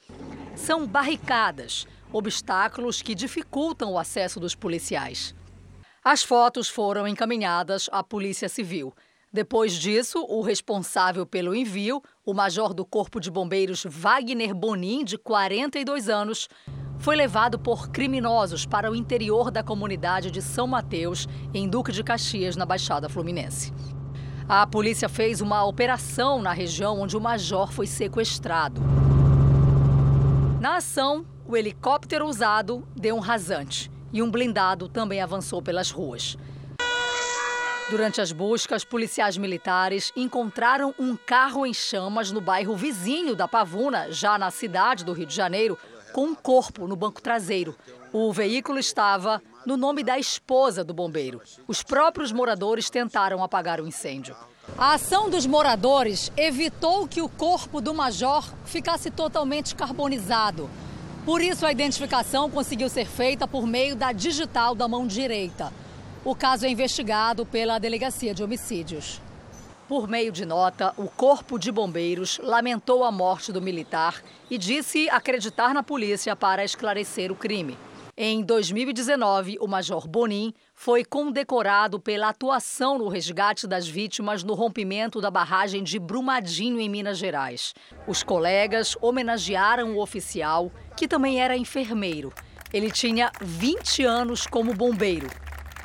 [0.56, 5.34] São barricadas, obstáculos que dificultam o acesso dos policiais.
[6.04, 8.94] As fotos foram encaminhadas à Polícia Civil.
[9.34, 15.18] Depois disso, o responsável pelo envio, o major do Corpo de Bombeiros Wagner Bonin, de
[15.18, 16.48] 42 anos,
[16.98, 22.04] foi levado por criminosos para o interior da comunidade de São Mateus, em Duque de
[22.04, 23.74] Caxias, na Baixada Fluminense.
[24.48, 28.82] A polícia fez uma operação na região onde o major foi sequestrado.
[30.62, 36.38] Na ação, o helicóptero usado deu um rasante e um blindado também avançou pelas ruas.
[37.90, 44.12] Durante as buscas, policiais militares encontraram um carro em chamas no bairro vizinho da Pavuna,
[44.12, 45.76] já na cidade do Rio de Janeiro,
[46.14, 47.76] com um corpo no banco traseiro.
[48.14, 51.42] O veículo estava no nome da esposa do bombeiro.
[51.68, 54.36] Os próprios moradores tentaram apagar o incêndio.
[54.78, 60.70] A ação dos moradores evitou que o corpo do major ficasse totalmente carbonizado.
[61.30, 65.72] Por isso, a identificação conseguiu ser feita por meio da digital da mão direita.
[66.26, 69.22] O caso é investigado pela Delegacia de Homicídios.
[69.88, 75.08] Por meio de nota, o Corpo de Bombeiros lamentou a morte do militar e disse
[75.12, 77.78] acreditar na polícia para esclarecer o crime.
[78.22, 85.22] Em 2019, o Major Bonin foi condecorado pela atuação no resgate das vítimas no rompimento
[85.22, 87.74] da barragem de Brumadinho, em Minas Gerais.
[88.06, 92.34] Os colegas homenagearam o oficial, que também era enfermeiro.
[92.74, 95.30] Ele tinha 20 anos como bombeiro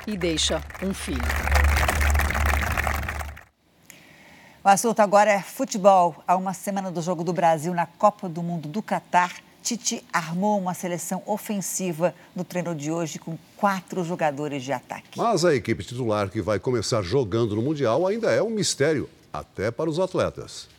[0.05, 1.23] e deixa um filho.
[4.61, 6.21] O assunto agora é futebol.
[6.27, 9.31] Há uma semana do Jogo do Brasil na Copa do Mundo do Catar
[9.65, 15.17] Tite armou uma seleção ofensiva no treino de hoje com quatro jogadores de ataque.
[15.17, 19.71] Mas a equipe titular que vai começar jogando no Mundial ainda é um mistério, até
[19.71, 20.69] para os atletas.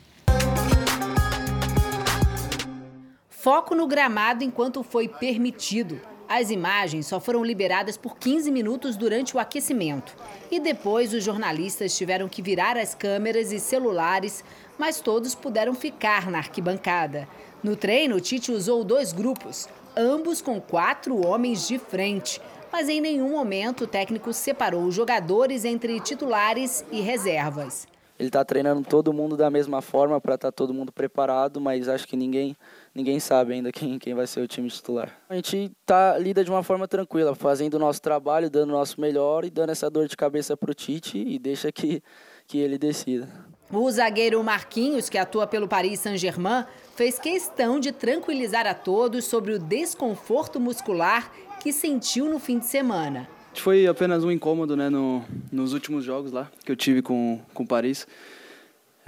[3.29, 6.01] Foco no gramado enquanto foi permitido.
[6.29, 10.17] As imagens só foram liberadas por 15 minutos durante o aquecimento.
[10.51, 14.43] E depois os jornalistas tiveram que virar as câmeras e celulares,
[14.77, 17.29] mas todos puderam ficar na arquibancada.
[17.63, 22.41] No treino, Tite usou dois grupos, ambos com quatro homens de frente.
[22.73, 27.87] Mas em nenhum momento o técnico separou os jogadores entre titulares e reservas.
[28.19, 31.87] Ele está treinando todo mundo da mesma forma para estar tá todo mundo preparado, mas
[31.87, 32.57] acho que ninguém
[32.97, 35.15] ninguém sabe ainda quem, quem vai ser o time titular.
[35.29, 38.99] A gente tá, lida de uma forma tranquila, fazendo o nosso trabalho, dando o nosso
[38.99, 42.03] melhor e dando essa dor de cabeça para o Tite e deixa que,
[42.47, 43.29] que ele decida.
[43.71, 49.53] O zagueiro Marquinhos, que atua pelo Paris Saint-Germain, fez questão de tranquilizar a todos sobre
[49.53, 51.31] o desconforto muscular
[51.61, 53.29] que sentiu no fim de semana.
[53.55, 55.23] Foi apenas um incômodo né, no,
[55.53, 58.07] nos últimos jogos lá que eu tive com, com o Paris.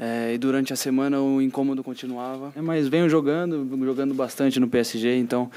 [0.01, 2.53] É, e durante a semana o incômodo continuava.
[2.55, 5.51] É, mas venho jogando, jogando bastante no PSG, então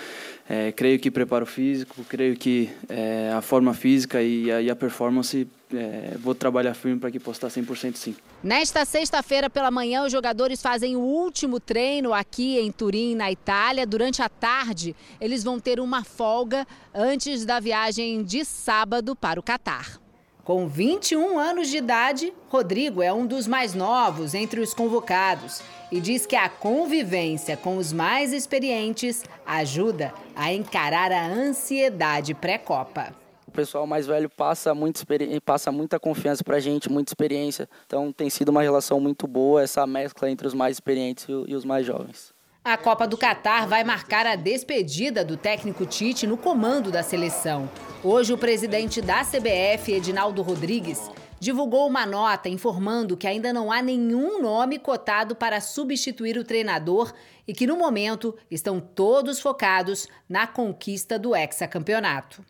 [0.49, 4.75] é, creio que preparo físico, creio que é, a forma física e a, e a
[4.75, 8.15] performance é, vou trabalhar firme para que possa estar 100% sim.
[8.43, 13.85] Nesta sexta-feira pela manhã, os jogadores fazem o último treino aqui em Turim, na Itália.
[13.85, 19.43] Durante a tarde, eles vão ter uma folga antes da viagem de sábado para o
[19.43, 20.01] Catar.
[20.43, 25.61] Com 21 anos de idade, Rodrigo é um dos mais novos entre os convocados
[25.91, 33.13] e diz que a convivência com os mais experientes ajuda a encarar a ansiedade pré-copa.
[33.47, 35.05] O pessoal mais velho passa, muito,
[35.45, 37.69] passa muita confiança para a gente, muita experiência.
[37.85, 41.63] Então tem sido uma relação muito boa essa mescla entre os mais experientes e os
[41.63, 42.33] mais jovens.
[42.64, 47.68] A Copa do Catar vai marcar a despedida do técnico Tite no comando da seleção.
[48.03, 51.09] Hoje, o presidente da CBF, Edinaldo Rodrigues,
[51.39, 57.12] divulgou uma nota informando que ainda não há nenhum nome cotado para substituir o treinador
[57.47, 62.45] e que, no momento, estão todos focados na conquista do hexacampeonato.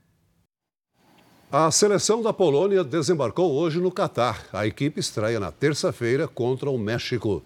[1.49, 4.45] A seleção da Polônia desembarcou hoje no Catar.
[4.51, 7.41] A equipe estreia na terça-feira contra o México.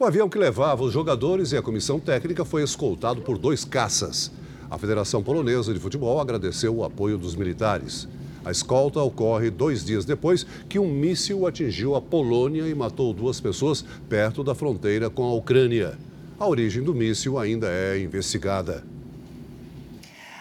[0.00, 4.32] O avião que levava os jogadores e a comissão técnica foi escoltado por dois caças.
[4.70, 8.08] A Federação Polonesa de Futebol agradeceu o apoio dos militares.
[8.42, 13.42] A escolta ocorre dois dias depois que um míssil atingiu a Polônia e matou duas
[13.42, 15.98] pessoas perto da fronteira com a Ucrânia.
[16.38, 18.82] A origem do míssil ainda é investigada.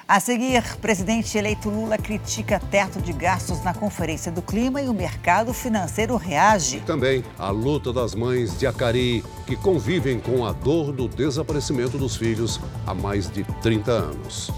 [0.10, 4.94] A seguir, presidente eleito Lula critica teto de gastos na Conferência do Clima e o
[4.94, 6.80] mercado financeiro reage.
[6.80, 12.16] Também a luta das mães de Acari, que convivem com a dor do desaparecimento dos
[12.16, 14.52] filhos há mais de 30 anos.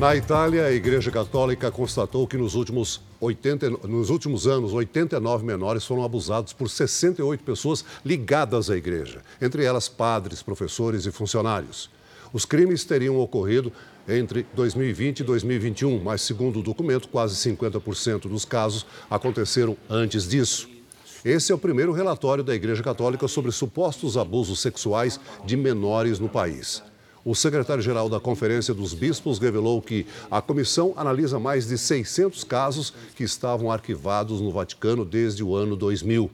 [0.00, 5.84] Na Itália, a Igreja Católica constatou que nos últimos, 80, nos últimos anos, 89 menores
[5.84, 11.90] foram abusados por 68 pessoas ligadas à igreja, entre elas padres, professores e funcionários.
[12.32, 13.70] Os crimes teriam ocorrido
[14.08, 20.66] entre 2020 e 2021, mas, segundo o documento, quase 50% dos casos aconteceram antes disso.
[21.22, 26.30] Esse é o primeiro relatório da Igreja Católica sobre supostos abusos sexuais de menores no
[26.30, 26.82] país.
[27.30, 32.92] O secretário-geral da Conferência dos Bispos revelou que a comissão analisa mais de 600 casos
[33.14, 36.28] que estavam arquivados no Vaticano desde o ano 2000.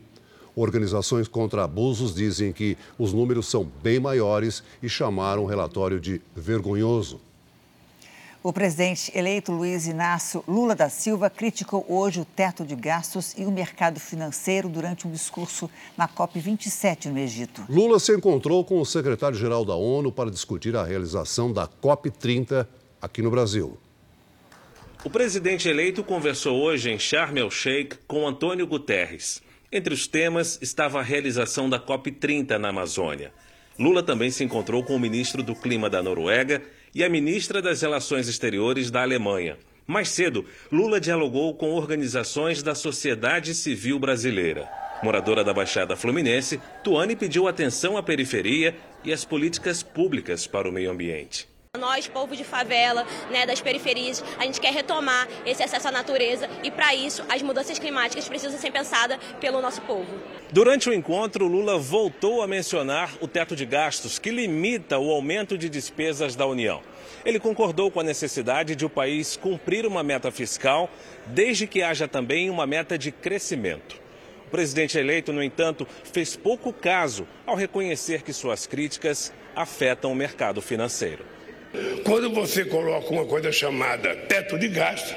[0.55, 6.19] Organizações contra abusos dizem que os números são bem maiores e chamaram o relatório de
[6.35, 7.21] vergonhoso.
[8.47, 13.45] O presidente eleito Luiz Inácio Lula da Silva criticou hoje o teto de gastos e
[13.45, 15.69] o mercado financeiro durante um discurso
[15.99, 17.65] na COP27 no Egito.
[17.69, 22.69] Lula se encontrou com o secretário-geral da ONU para discutir a realização da COP30
[23.03, 23.77] aqui no Brasil.
[25.05, 29.43] O presidente eleito conversou hoje em Sharm el-Sheikh com Antônio Guterres.
[29.73, 33.33] Entre os temas estava a realização da COP30 na Amazônia.
[33.77, 36.63] Lula também se encontrou com o ministro do Clima da Noruega
[36.97, 39.59] e a ministra das Relações Exteriores da Alemanha.
[39.87, 44.67] Mais cedo, Lula dialogou com organizações da sociedade civil brasileira.
[45.03, 48.75] Moradora da Baixada Fluminense, Tuane pediu atenção à periferia
[49.05, 51.47] e às políticas públicas para o meio ambiente.
[51.77, 56.49] Nós, povo de favela, né, das periferias, a gente quer retomar esse acesso à natureza
[56.63, 60.07] e, para isso, as mudanças climáticas precisam ser pensadas pelo nosso povo.
[60.51, 65.59] Durante o encontro, Lula voltou a mencionar o teto de gastos, que limita o aumento
[65.59, 66.83] de despesas da União.
[67.25, 70.89] Ele concordou com a necessidade de o país cumprir uma meta fiscal,
[71.27, 74.01] desde que haja também uma meta de crescimento.
[74.47, 80.15] O presidente eleito, no entanto, fez pouco caso ao reconhecer que suas críticas afetam o
[80.15, 81.25] mercado financeiro.
[82.05, 85.15] Quando você coloca uma coisa chamada teto de gasto,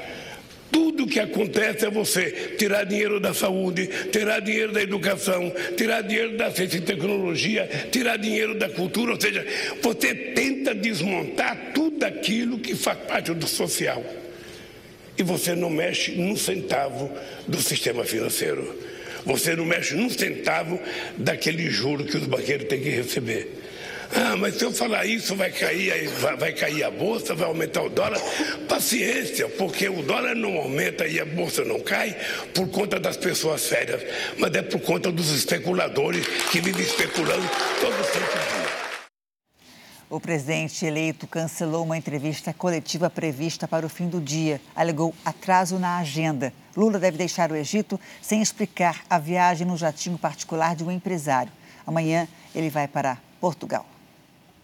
[0.70, 6.36] tudo que acontece é você tirar dinheiro da saúde, tirar dinheiro da educação, tirar dinheiro
[6.36, 9.44] da ciência e tecnologia, tirar dinheiro da cultura, ou seja,
[9.82, 14.04] você tenta desmontar tudo aquilo que faz parte do social.
[15.18, 17.10] E você não mexe num centavo
[17.46, 18.78] do sistema financeiro.
[19.26, 20.80] Você não mexe num centavo
[21.18, 23.59] daquele juro que os banqueiros têm que receber.
[24.12, 26.08] Ah, mas se eu falar isso, vai cair,
[26.38, 28.20] vai, cair a bolsa, vai aumentar o dólar.
[28.68, 32.16] Paciência, porque o dólar não aumenta e a bolsa não cai
[32.52, 34.02] por conta das pessoas sérias,
[34.36, 37.48] mas é por conta dos especuladores que vivem especulando
[37.80, 38.80] todo santo dia.
[40.10, 44.60] O presidente eleito cancelou uma entrevista coletiva prevista para o fim do dia.
[44.74, 46.52] Alegou atraso na agenda.
[46.76, 51.52] Lula deve deixar o Egito sem explicar a viagem no jatinho particular de um empresário.
[51.86, 53.86] Amanhã ele vai para Portugal.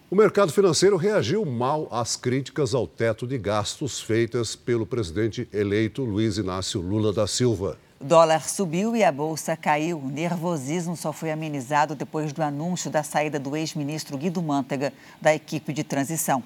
[0.09, 6.05] O mercado financeiro reagiu mal às críticas ao teto de gastos feitas pelo presidente eleito
[6.05, 7.77] Luiz Inácio Lula da Silva.
[8.01, 9.99] O dólar subiu e a bolsa caiu.
[9.99, 15.35] O nervosismo só foi amenizado depois do anúncio da saída do ex-ministro Guido Mantega da
[15.35, 16.41] equipe de transição.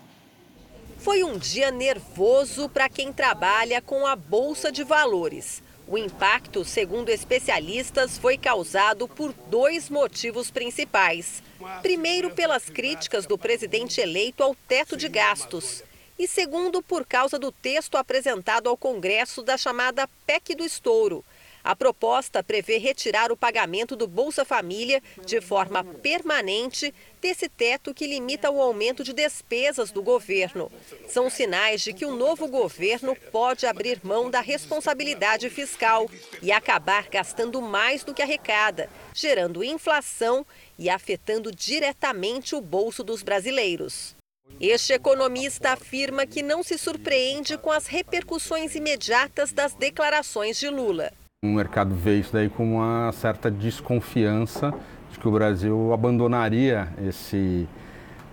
[0.96, 5.62] Foi um dia nervoso para quem trabalha com a Bolsa de Valores.
[5.86, 11.42] O impacto, segundo especialistas, foi causado por dois motivos principais.
[11.82, 15.82] Primeiro, pelas críticas do presidente eleito ao teto de gastos.
[16.18, 21.24] E segundo, por causa do texto apresentado ao Congresso da chamada PEC do Estouro.
[21.62, 28.06] A proposta prevê retirar o pagamento do Bolsa Família de forma permanente desse teto que
[28.06, 30.72] limita o aumento de despesas do governo.
[31.06, 37.08] São sinais de que o novo governo pode abrir mão da responsabilidade fiscal e acabar
[37.08, 40.46] gastando mais do que arrecada, gerando inflação
[40.78, 44.16] e afetando diretamente o bolso dos brasileiros.
[44.58, 51.12] Este economista afirma que não se surpreende com as repercussões imediatas das declarações de Lula.
[51.42, 54.74] O mercado vê isso daí com uma certa desconfiança
[55.10, 57.66] de que o Brasil abandonaria esse,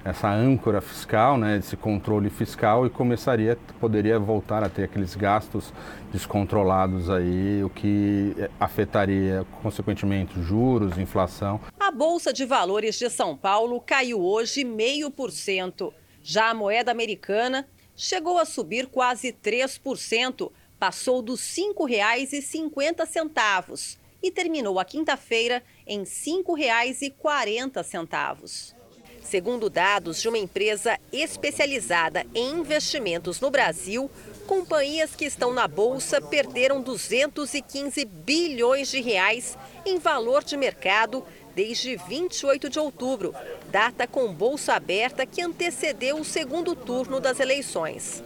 [0.04, 5.72] essa âncora fiscal, né, esse controle fiscal e começaria, poderia voltar a ter aqueles gastos
[6.12, 11.62] descontrolados aí, o que afetaria consequentemente juros, inflação.
[11.80, 15.94] A Bolsa de Valores de São Paulo caiu hoje meio por cento.
[16.22, 24.80] Já a moeda americana chegou a subir quase 3%, passou dos R$ 5,50 e terminou
[24.80, 28.74] a quinta-feira em R$ 5,40.
[29.22, 34.10] Segundo dados de uma empresa especializada em investimentos no Brasil,
[34.48, 41.98] companhias que estão na bolsa perderam 215 bilhões de reais em valor de mercado desde
[41.98, 43.36] 28 de outubro,
[43.70, 48.24] data com bolsa aberta que antecedeu o segundo turno das eleições.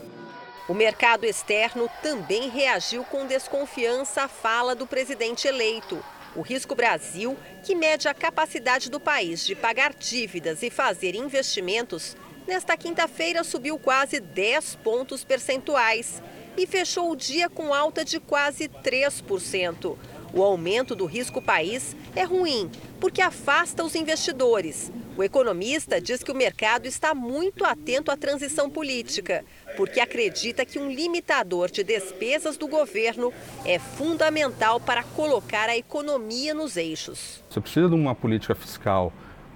[0.71, 6.01] O mercado externo também reagiu com desconfiança à fala do presidente eleito.
[6.33, 12.15] O Risco Brasil, que mede a capacidade do país de pagar dívidas e fazer investimentos,
[12.47, 16.23] nesta quinta-feira subiu quase 10 pontos percentuais
[16.57, 19.97] e fechou o dia com alta de quase 3%.
[20.33, 24.89] O aumento do risco país é ruim, porque afasta os investidores.
[25.17, 29.43] O economista diz que o mercado está muito atento à transição política,
[29.75, 33.33] porque acredita que um limitador de despesas do governo
[33.65, 37.43] é fundamental para colocar a economia nos eixos.
[37.49, 39.11] Você precisa de uma política fiscal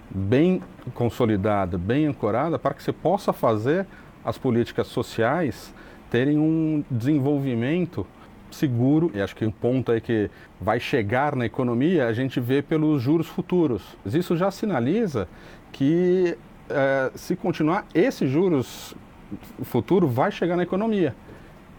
[0.10, 0.62] bem
[0.94, 3.88] consolidada, bem ancorada, para que você possa fazer
[4.26, 5.74] as políticas sociais
[6.12, 8.06] terem um desenvolvimento
[8.56, 9.12] seguro.
[9.14, 10.30] E acho que um ponto aí que
[10.60, 13.84] vai chegar na economia a gente vê pelos juros futuros.
[14.06, 15.28] Isso já sinaliza
[15.72, 16.38] que
[16.70, 18.96] é, se continuar esses juros
[19.64, 21.16] futuro vai chegar na economia.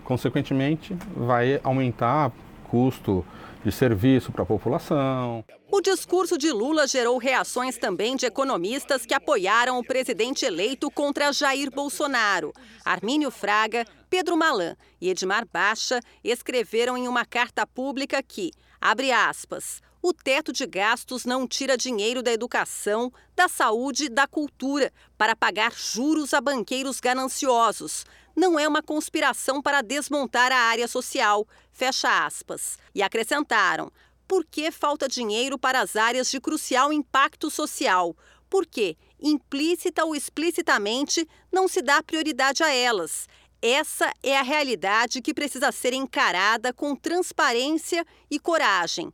[0.04, 2.30] Consequentemente, vai aumentar
[2.68, 3.24] custo
[3.64, 5.44] de serviço para a população.
[5.68, 11.32] O discurso de Lula gerou reações também de economistas que apoiaram o presidente eleito contra
[11.32, 12.52] Jair Bolsonaro.
[12.84, 19.82] Armínio Fraga, Pedro Malan e Edmar Baixa escreveram em uma carta pública que, abre aspas,
[20.00, 25.72] O teto de gastos não tira dinheiro da educação, da saúde, da cultura para pagar
[25.72, 28.04] juros a banqueiros gananciosos.
[28.36, 31.44] Não é uma conspiração para desmontar a área social.
[31.72, 32.78] Fecha aspas.
[32.94, 33.90] E acrescentaram:
[34.28, 38.16] por que falta dinheiro para as áreas de crucial impacto social?
[38.48, 43.26] Porque, implícita ou explicitamente, não se dá prioridade a elas.
[43.62, 49.10] Essa é a realidade que precisa ser encarada com transparência e coragem.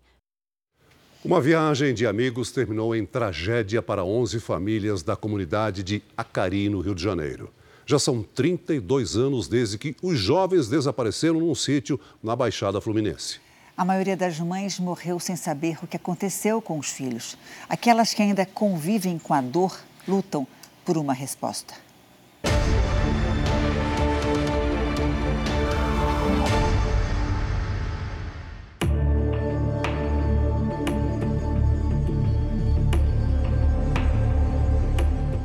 [1.24, 6.80] Uma viagem de amigos terminou em tragédia para 11 famílias da comunidade de Acari, no
[6.80, 7.48] Rio de Janeiro.
[7.86, 13.40] Já são 32 anos desde que os jovens desapareceram num sítio na Baixada Fluminense.
[13.76, 17.38] A maioria das mães morreu sem saber o que aconteceu com os filhos.
[17.68, 20.46] Aquelas que ainda convivem com a dor lutam
[20.84, 21.74] por uma resposta.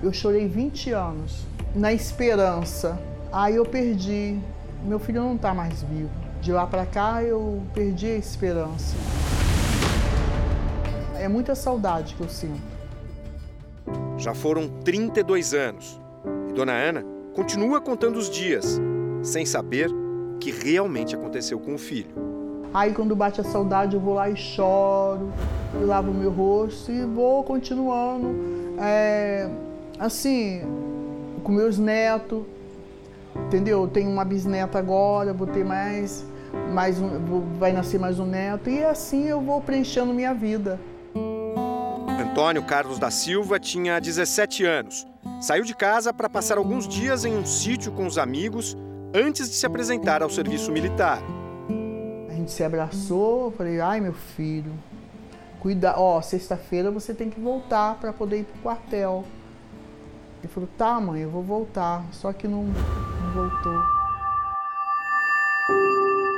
[0.08, 1.45] Eu chorei 20 anos
[1.76, 2.97] na esperança.
[3.30, 4.39] Aí eu perdi.
[4.86, 6.10] Meu filho não está mais vivo.
[6.41, 8.95] De lá para cá eu perdi a esperança.
[11.20, 12.62] É muita saudade que eu sinto.
[14.18, 15.99] Já foram 32 anos
[16.47, 17.03] e Dona Ana
[17.36, 18.80] continua contando os dias,
[19.22, 22.16] sem saber o que realmente aconteceu com o filho.
[22.74, 25.34] Aí quando bate a saudade eu vou lá e choro,
[25.74, 28.58] eu lavo meu rosto e vou continuando.
[28.80, 29.49] É,
[30.00, 30.62] assim,
[31.43, 32.43] com meus netos,
[33.48, 33.84] entendeu?
[33.84, 36.26] Eu tenho uma bisneta agora, vou ter mais,
[36.74, 40.80] mais um, vai nascer mais um neto e assim eu vou preenchendo minha vida.
[42.20, 45.08] Antônio Carlos da Silva tinha 17 anos.
[45.41, 48.78] Saiu de casa para passar alguns dias em um sítio com os amigos
[49.14, 51.22] antes de se apresentar ao serviço militar.
[52.30, 54.72] A gente se abraçou, falei: "Ai, meu filho,
[55.60, 59.24] cuida, ó, sexta-feira você tem que voltar para poder ir pro quartel".
[60.48, 62.06] Ele falou: "Tá, mãe, eu vou voltar".
[62.14, 63.82] Só que não, não voltou.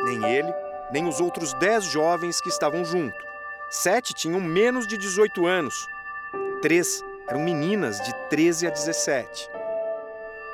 [0.06, 0.52] Nem ele,
[0.92, 3.16] nem os outros 10 jovens que estavam junto.
[3.70, 5.88] Sete tinham menos de 18 anos.
[6.60, 9.48] Três eram meninas de 13 a 17.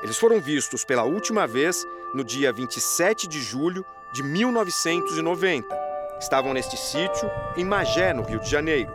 [0.04, 5.86] Eles foram vistos pela última vez no dia 27 de julho de 1990.
[6.20, 8.92] Estavam neste sítio, em Magé, no Rio de Janeiro.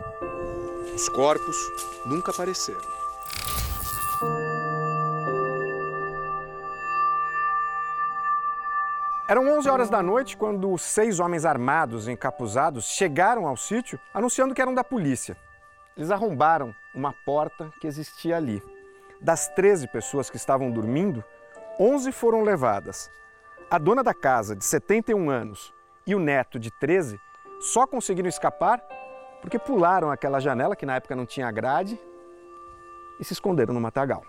[0.93, 1.57] Os corpos
[2.05, 3.00] nunca apareceram.
[9.31, 14.61] Eram 11 horas da noite quando seis homens armados, encapuzados, chegaram ao sítio anunciando que
[14.61, 15.37] eram da polícia.
[15.95, 18.61] Eles arrombaram uma porta que existia ali.
[19.21, 21.23] Das 13 pessoas que estavam dormindo,
[21.79, 23.09] 11 foram levadas.
[23.69, 25.73] A dona da casa, de 71 anos,
[26.05, 27.17] e o neto, de 13,
[27.61, 28.83] só conseguiram escapar
[29.39, 31.97] porque pularam aquela janela, que na época não tinha grade,
[33.17, 34.25] e se esconderam no matagal.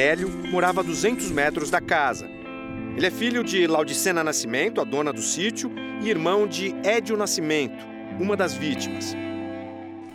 [0.00, 2.26] Nélio morava a 200 metros da casa.
[2.96, 5.70] Ele é filho de Laudicena Nascimento, a dona do sítio,
[6.00, 7.84] e irmão de Édio Nascimento,
[8.18, 9.14] uma das vítimas.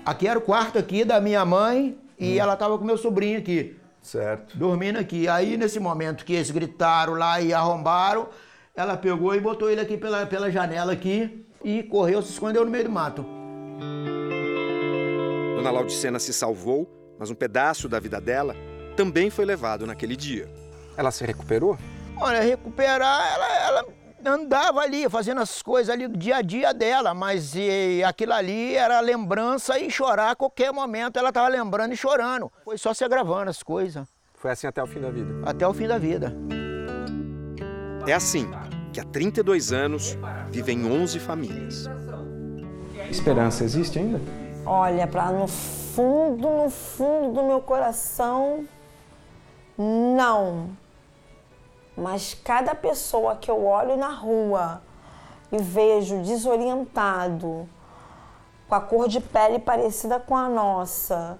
[0.03, 3.77] Aqui era o quarto aqui da minha mãe e ela estava com meu sobrinho aqui.
[4.01, 4.57] Certo.
[4.57, 5.27] Dormindo aqui.
[5.27, 8.29] Aí, nesse momento que eles gritaram lá e arrombaram,
[8.75, 12.71] ela pegou e botou ele aqui pela, pela janela aqui e correu, se escondeu no
[12.71, 13.23] meio do mato.
[15.55, 18.55] Dona Laudicena se salvou, mas um pedaço da vida dela
[18.95, 20.49] também foi levado naquele dia.
[20.97, 21.77] Ela se recuperou?
[22.17, 23.85] Olha, recuperar, ela, ela
[24.25, 28.75] andava ali, fazendo as coisas ali do dia a dia dela, mas e, aquilo ali
[28.75, 32.51] era lembrança e chorar a qualquer momento ela estava lembrando e chorando.
[32.63, 34.07] Foi só se agravando as coisas.
[34.33, 35.33] Foi assim até o fim da vida?
[35.45, 36.33] Até o fim da vida.
[38.07, 38.49] É assim
[38.93, 40.17] que há 32 anos
[40.49, 41.89] vivem 11 famílias.
[43.09, 44.21] Esperança existe ainda?
[44.65, 48.65] Olha, para no fundo, no fundo do meu coração,
[49.77, 50.69] não.
[51.97, 54.81] Mas cada pessoa que eu olho na rua
[55.51, 57.67] e vejo desorientado,
[58.67, 61.39] com a cor de pele parecida com a nossa,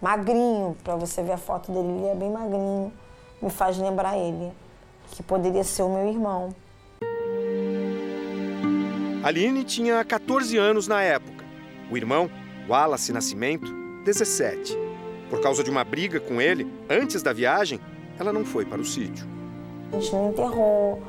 [0.00, 2.92] magrinho, para você ver a foto dele, ele é bem magrinho,
[3.40, 4.52] me faz lembrar ele,
[5.12, 6.54] que poderia ser o meu irmão.
[9.22, 11.44] Aline tinha 14 anos na época.
[11.90, 12.28] O irmão,
[12.68, 13.72] Wallace Nascimento,
[14.04, 14.83] 17.
[15.30, 17.80] Por causa de uma briga com ele, antes da viagem,
[18.18, 19.26] ela não foi para o sítio.
[19.92, 21.02] A gente não enterrou,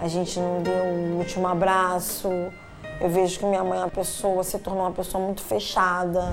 [0.00, 2.28] a gente não deu o último abraço.
[3.00, 6.32] Eu vejo que minha mãe é uma pessoa, se tornou uma pessoa muito fechada.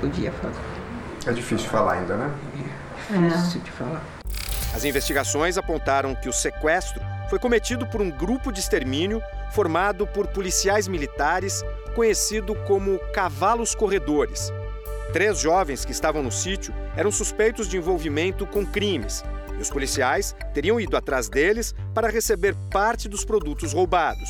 [0.00, 0.54] Podia falar.
[1.26, 2.34] É difícil falar ainda, né?
[3.10, 4.02] É difícil de falar.
[4.74, 7.00] As investigações apontaram que o sequestro
[7.30, 11.62] foi cometido por um grupo de extermínio formado por policiais militares
[11.94, 14.52] conhecido como Cavalos Corredores.
[15.14, 19.22] Três jovens que estavam no sítio eram suspeitos de envolvimento com crimes
[19.56, 24.28] e os policiais teriam ido atrás deles para receber parte dos produtos roubados.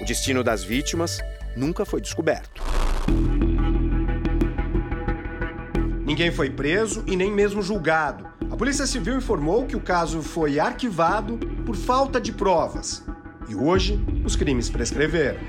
[0.00, 1.20] O destino das vítimas
[1.54, 2.62] nunca foi descoberto.
[6.06, 8.26] Ninguém foi preso e nem mesmo julgado.
[8.50, 11.36] A Polícia Civil informou que o caso foi arquivado
[11.66, 13.04] por falta de provas.
[13.46, 15.40] E hoje, os crimes prescreveram.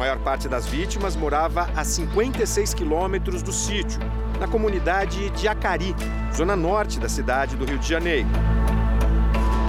[0.00, 4.00] Maior parte das vítimas morava a 56 quilômetros do sítio,
[4.40, 5.94] na comunidade de Acari,
[6.34, 8.26] zona norte da cidade do Rio de Janeiro.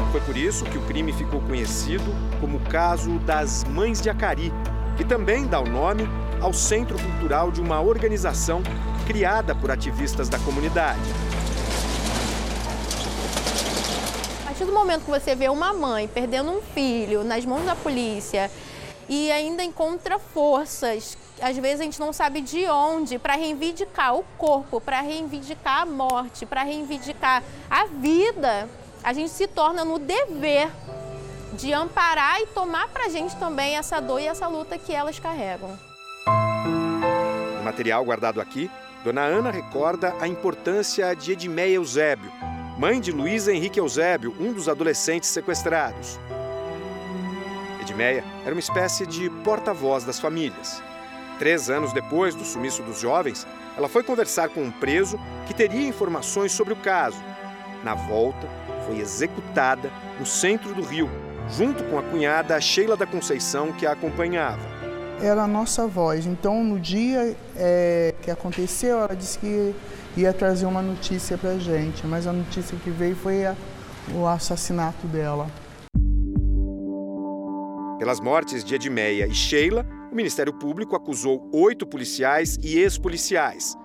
[0.10, 4.54] Foi por isso que o crime ficou conhecido como o caso das Mães de Acari,
[4.96, 6.08] que também dá o nome
[6.40, 8.64] ao Centro Cultural de uma organização
[9.06, 11.02] criada por ativistas da comunidade.
[14.40, 17.76] A partir do momento que você vê uma mãe perdendo um filho nas mãos da
[17.76, 18.50] polícia
[19.12, 24.24] e ainda encontra forças, às vezes a gente não sabe de onde, para reivindicar o
[24.38, 28.70] corpo, para reivindicar a morte, para reivindicar a vida,
[29.04, 30.70] a gente se torna no dever
[31.52, 35.20] de amparar e tomar para a gente também essa dor e essa luta que elas
[35.20, 35.78] carregam.
[37.58, 38.72] No material guardado aqui,
[39.04, 42.32] Dona Ana recorda a importância de Edmeia Eusébio,
[42.78, 46.18] mãe de Luiz Henrique Eusébio, um dos adolescentes sequestrados.
[48.00, 50.82] Era uma espécie de porta-voz das famílias.
[51.40, 55.88] Três anos depois do sumiço dos jovens, ela foi conversar com um preso que teria
[55.88, 57.22] informações sobre o caso.
[57.84, 58.48] Na volta,
[58.86, 61.10] foi executada no centro do Rio,
[61.50, 64.82] junto com a cunhada Sheila da Conceição, que a acompanhava
[65.22, 66.26] era a nossa voz.
[66.26, 69.76] Então, no dia é, que aconteceu, ela disse que
[70.18, 73.56] ia trazer uma notícia para gente, mas a notícia que veio foi a,
[74.14, 75.48] o assassinato dela.
[78.02, 83.76] Pelas mortes de Edmeia e Sheila, o Ministério Público acusou oito policiais e ex-policiais.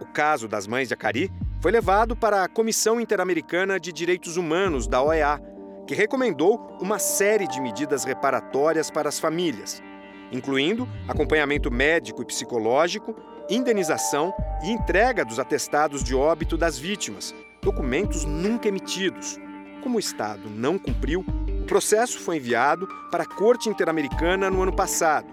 [0.00, 1.28] O caso das mães de Acari
[1.60, 5.40] foi levado para a Comissão Interamericana de Direitos Humanos, da OEA,
[5.88, 9.82] que recomendou uma série de medidas reparatórias para as famílias
[10.30, 13.14] incluindo acompanhamento médico e psicológico,
[13.50, 19.36] indenização e entrega dos atestados de óbito das vítimas, documentos nunca emitidos.
[19.82, 21.24] Como o Estado não cumpriu,
[21.64, 25.26] o processo foi enviado para a Corte Interamericana no ano passado.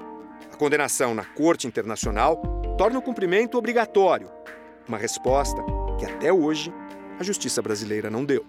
[0.49, 2.38] A condenação na Corte Internacional
[2.77, 4.29] torna o cumprimento obrigatório,
[4.88, 5.61] uma resposta
[5.99, 6.73] que até hoje
[7.19, 8.45] a justiça brasileira não deu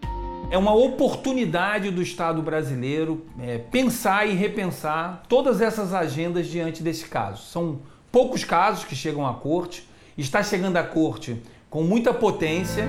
[0.51, 7.07] é uma oportunidade do Estado brasileiro é, pensar e repensar todas essas agendas diante desse
[7.07, 7.43] caso.
[7.45, 7.81] São
[8.13, 12.87] poucos casos que chegam à corte, está chegando à corte com muita potência.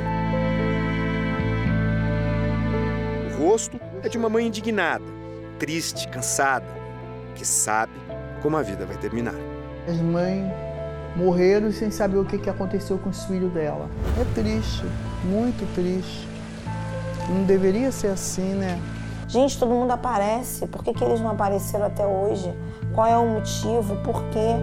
[3.31, 5.03] O rosto é de uma mãe indignada,
[5.57, 6.65] triste, cansada,
[7.35, 7.93] que sabe
[8.41, 9.35] como a vida vai terminar.
[9.87, 10.51] As mães
[11.15, 13.89] morreram sem saber o que aconteceu com os filhos dela.
[14.19, 14.83] É triste,
[15.23, 16.27] muito triste.
[17.29, 18.79] Não deveria ser assim, né?
[19.27, 20.67] Gente, todo mundo aparece.
[20.67, 22.53] Por que, que eles não apareceram até hoje?
[22.93, 23.95] Qual é o motivo?
[24.03, 24.57] Por quê?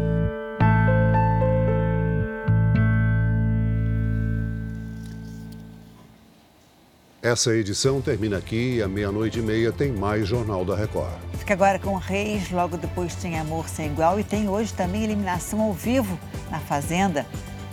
[7.22, 11.12] Essa edição termina aqui e à meia-noite e meia tem mais Jornal da Record.
[11.38, 15.60] Fica agora com Reis, logo depois tem Amor Sem Igual e tem hoje também eliminação
[15.60, 16.18] ao vivo
[16.50, 17.26] na Fazenda.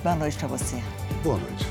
[0.03, 0.75] Boa noite para você.
[1.23, 1.65] Boa noite.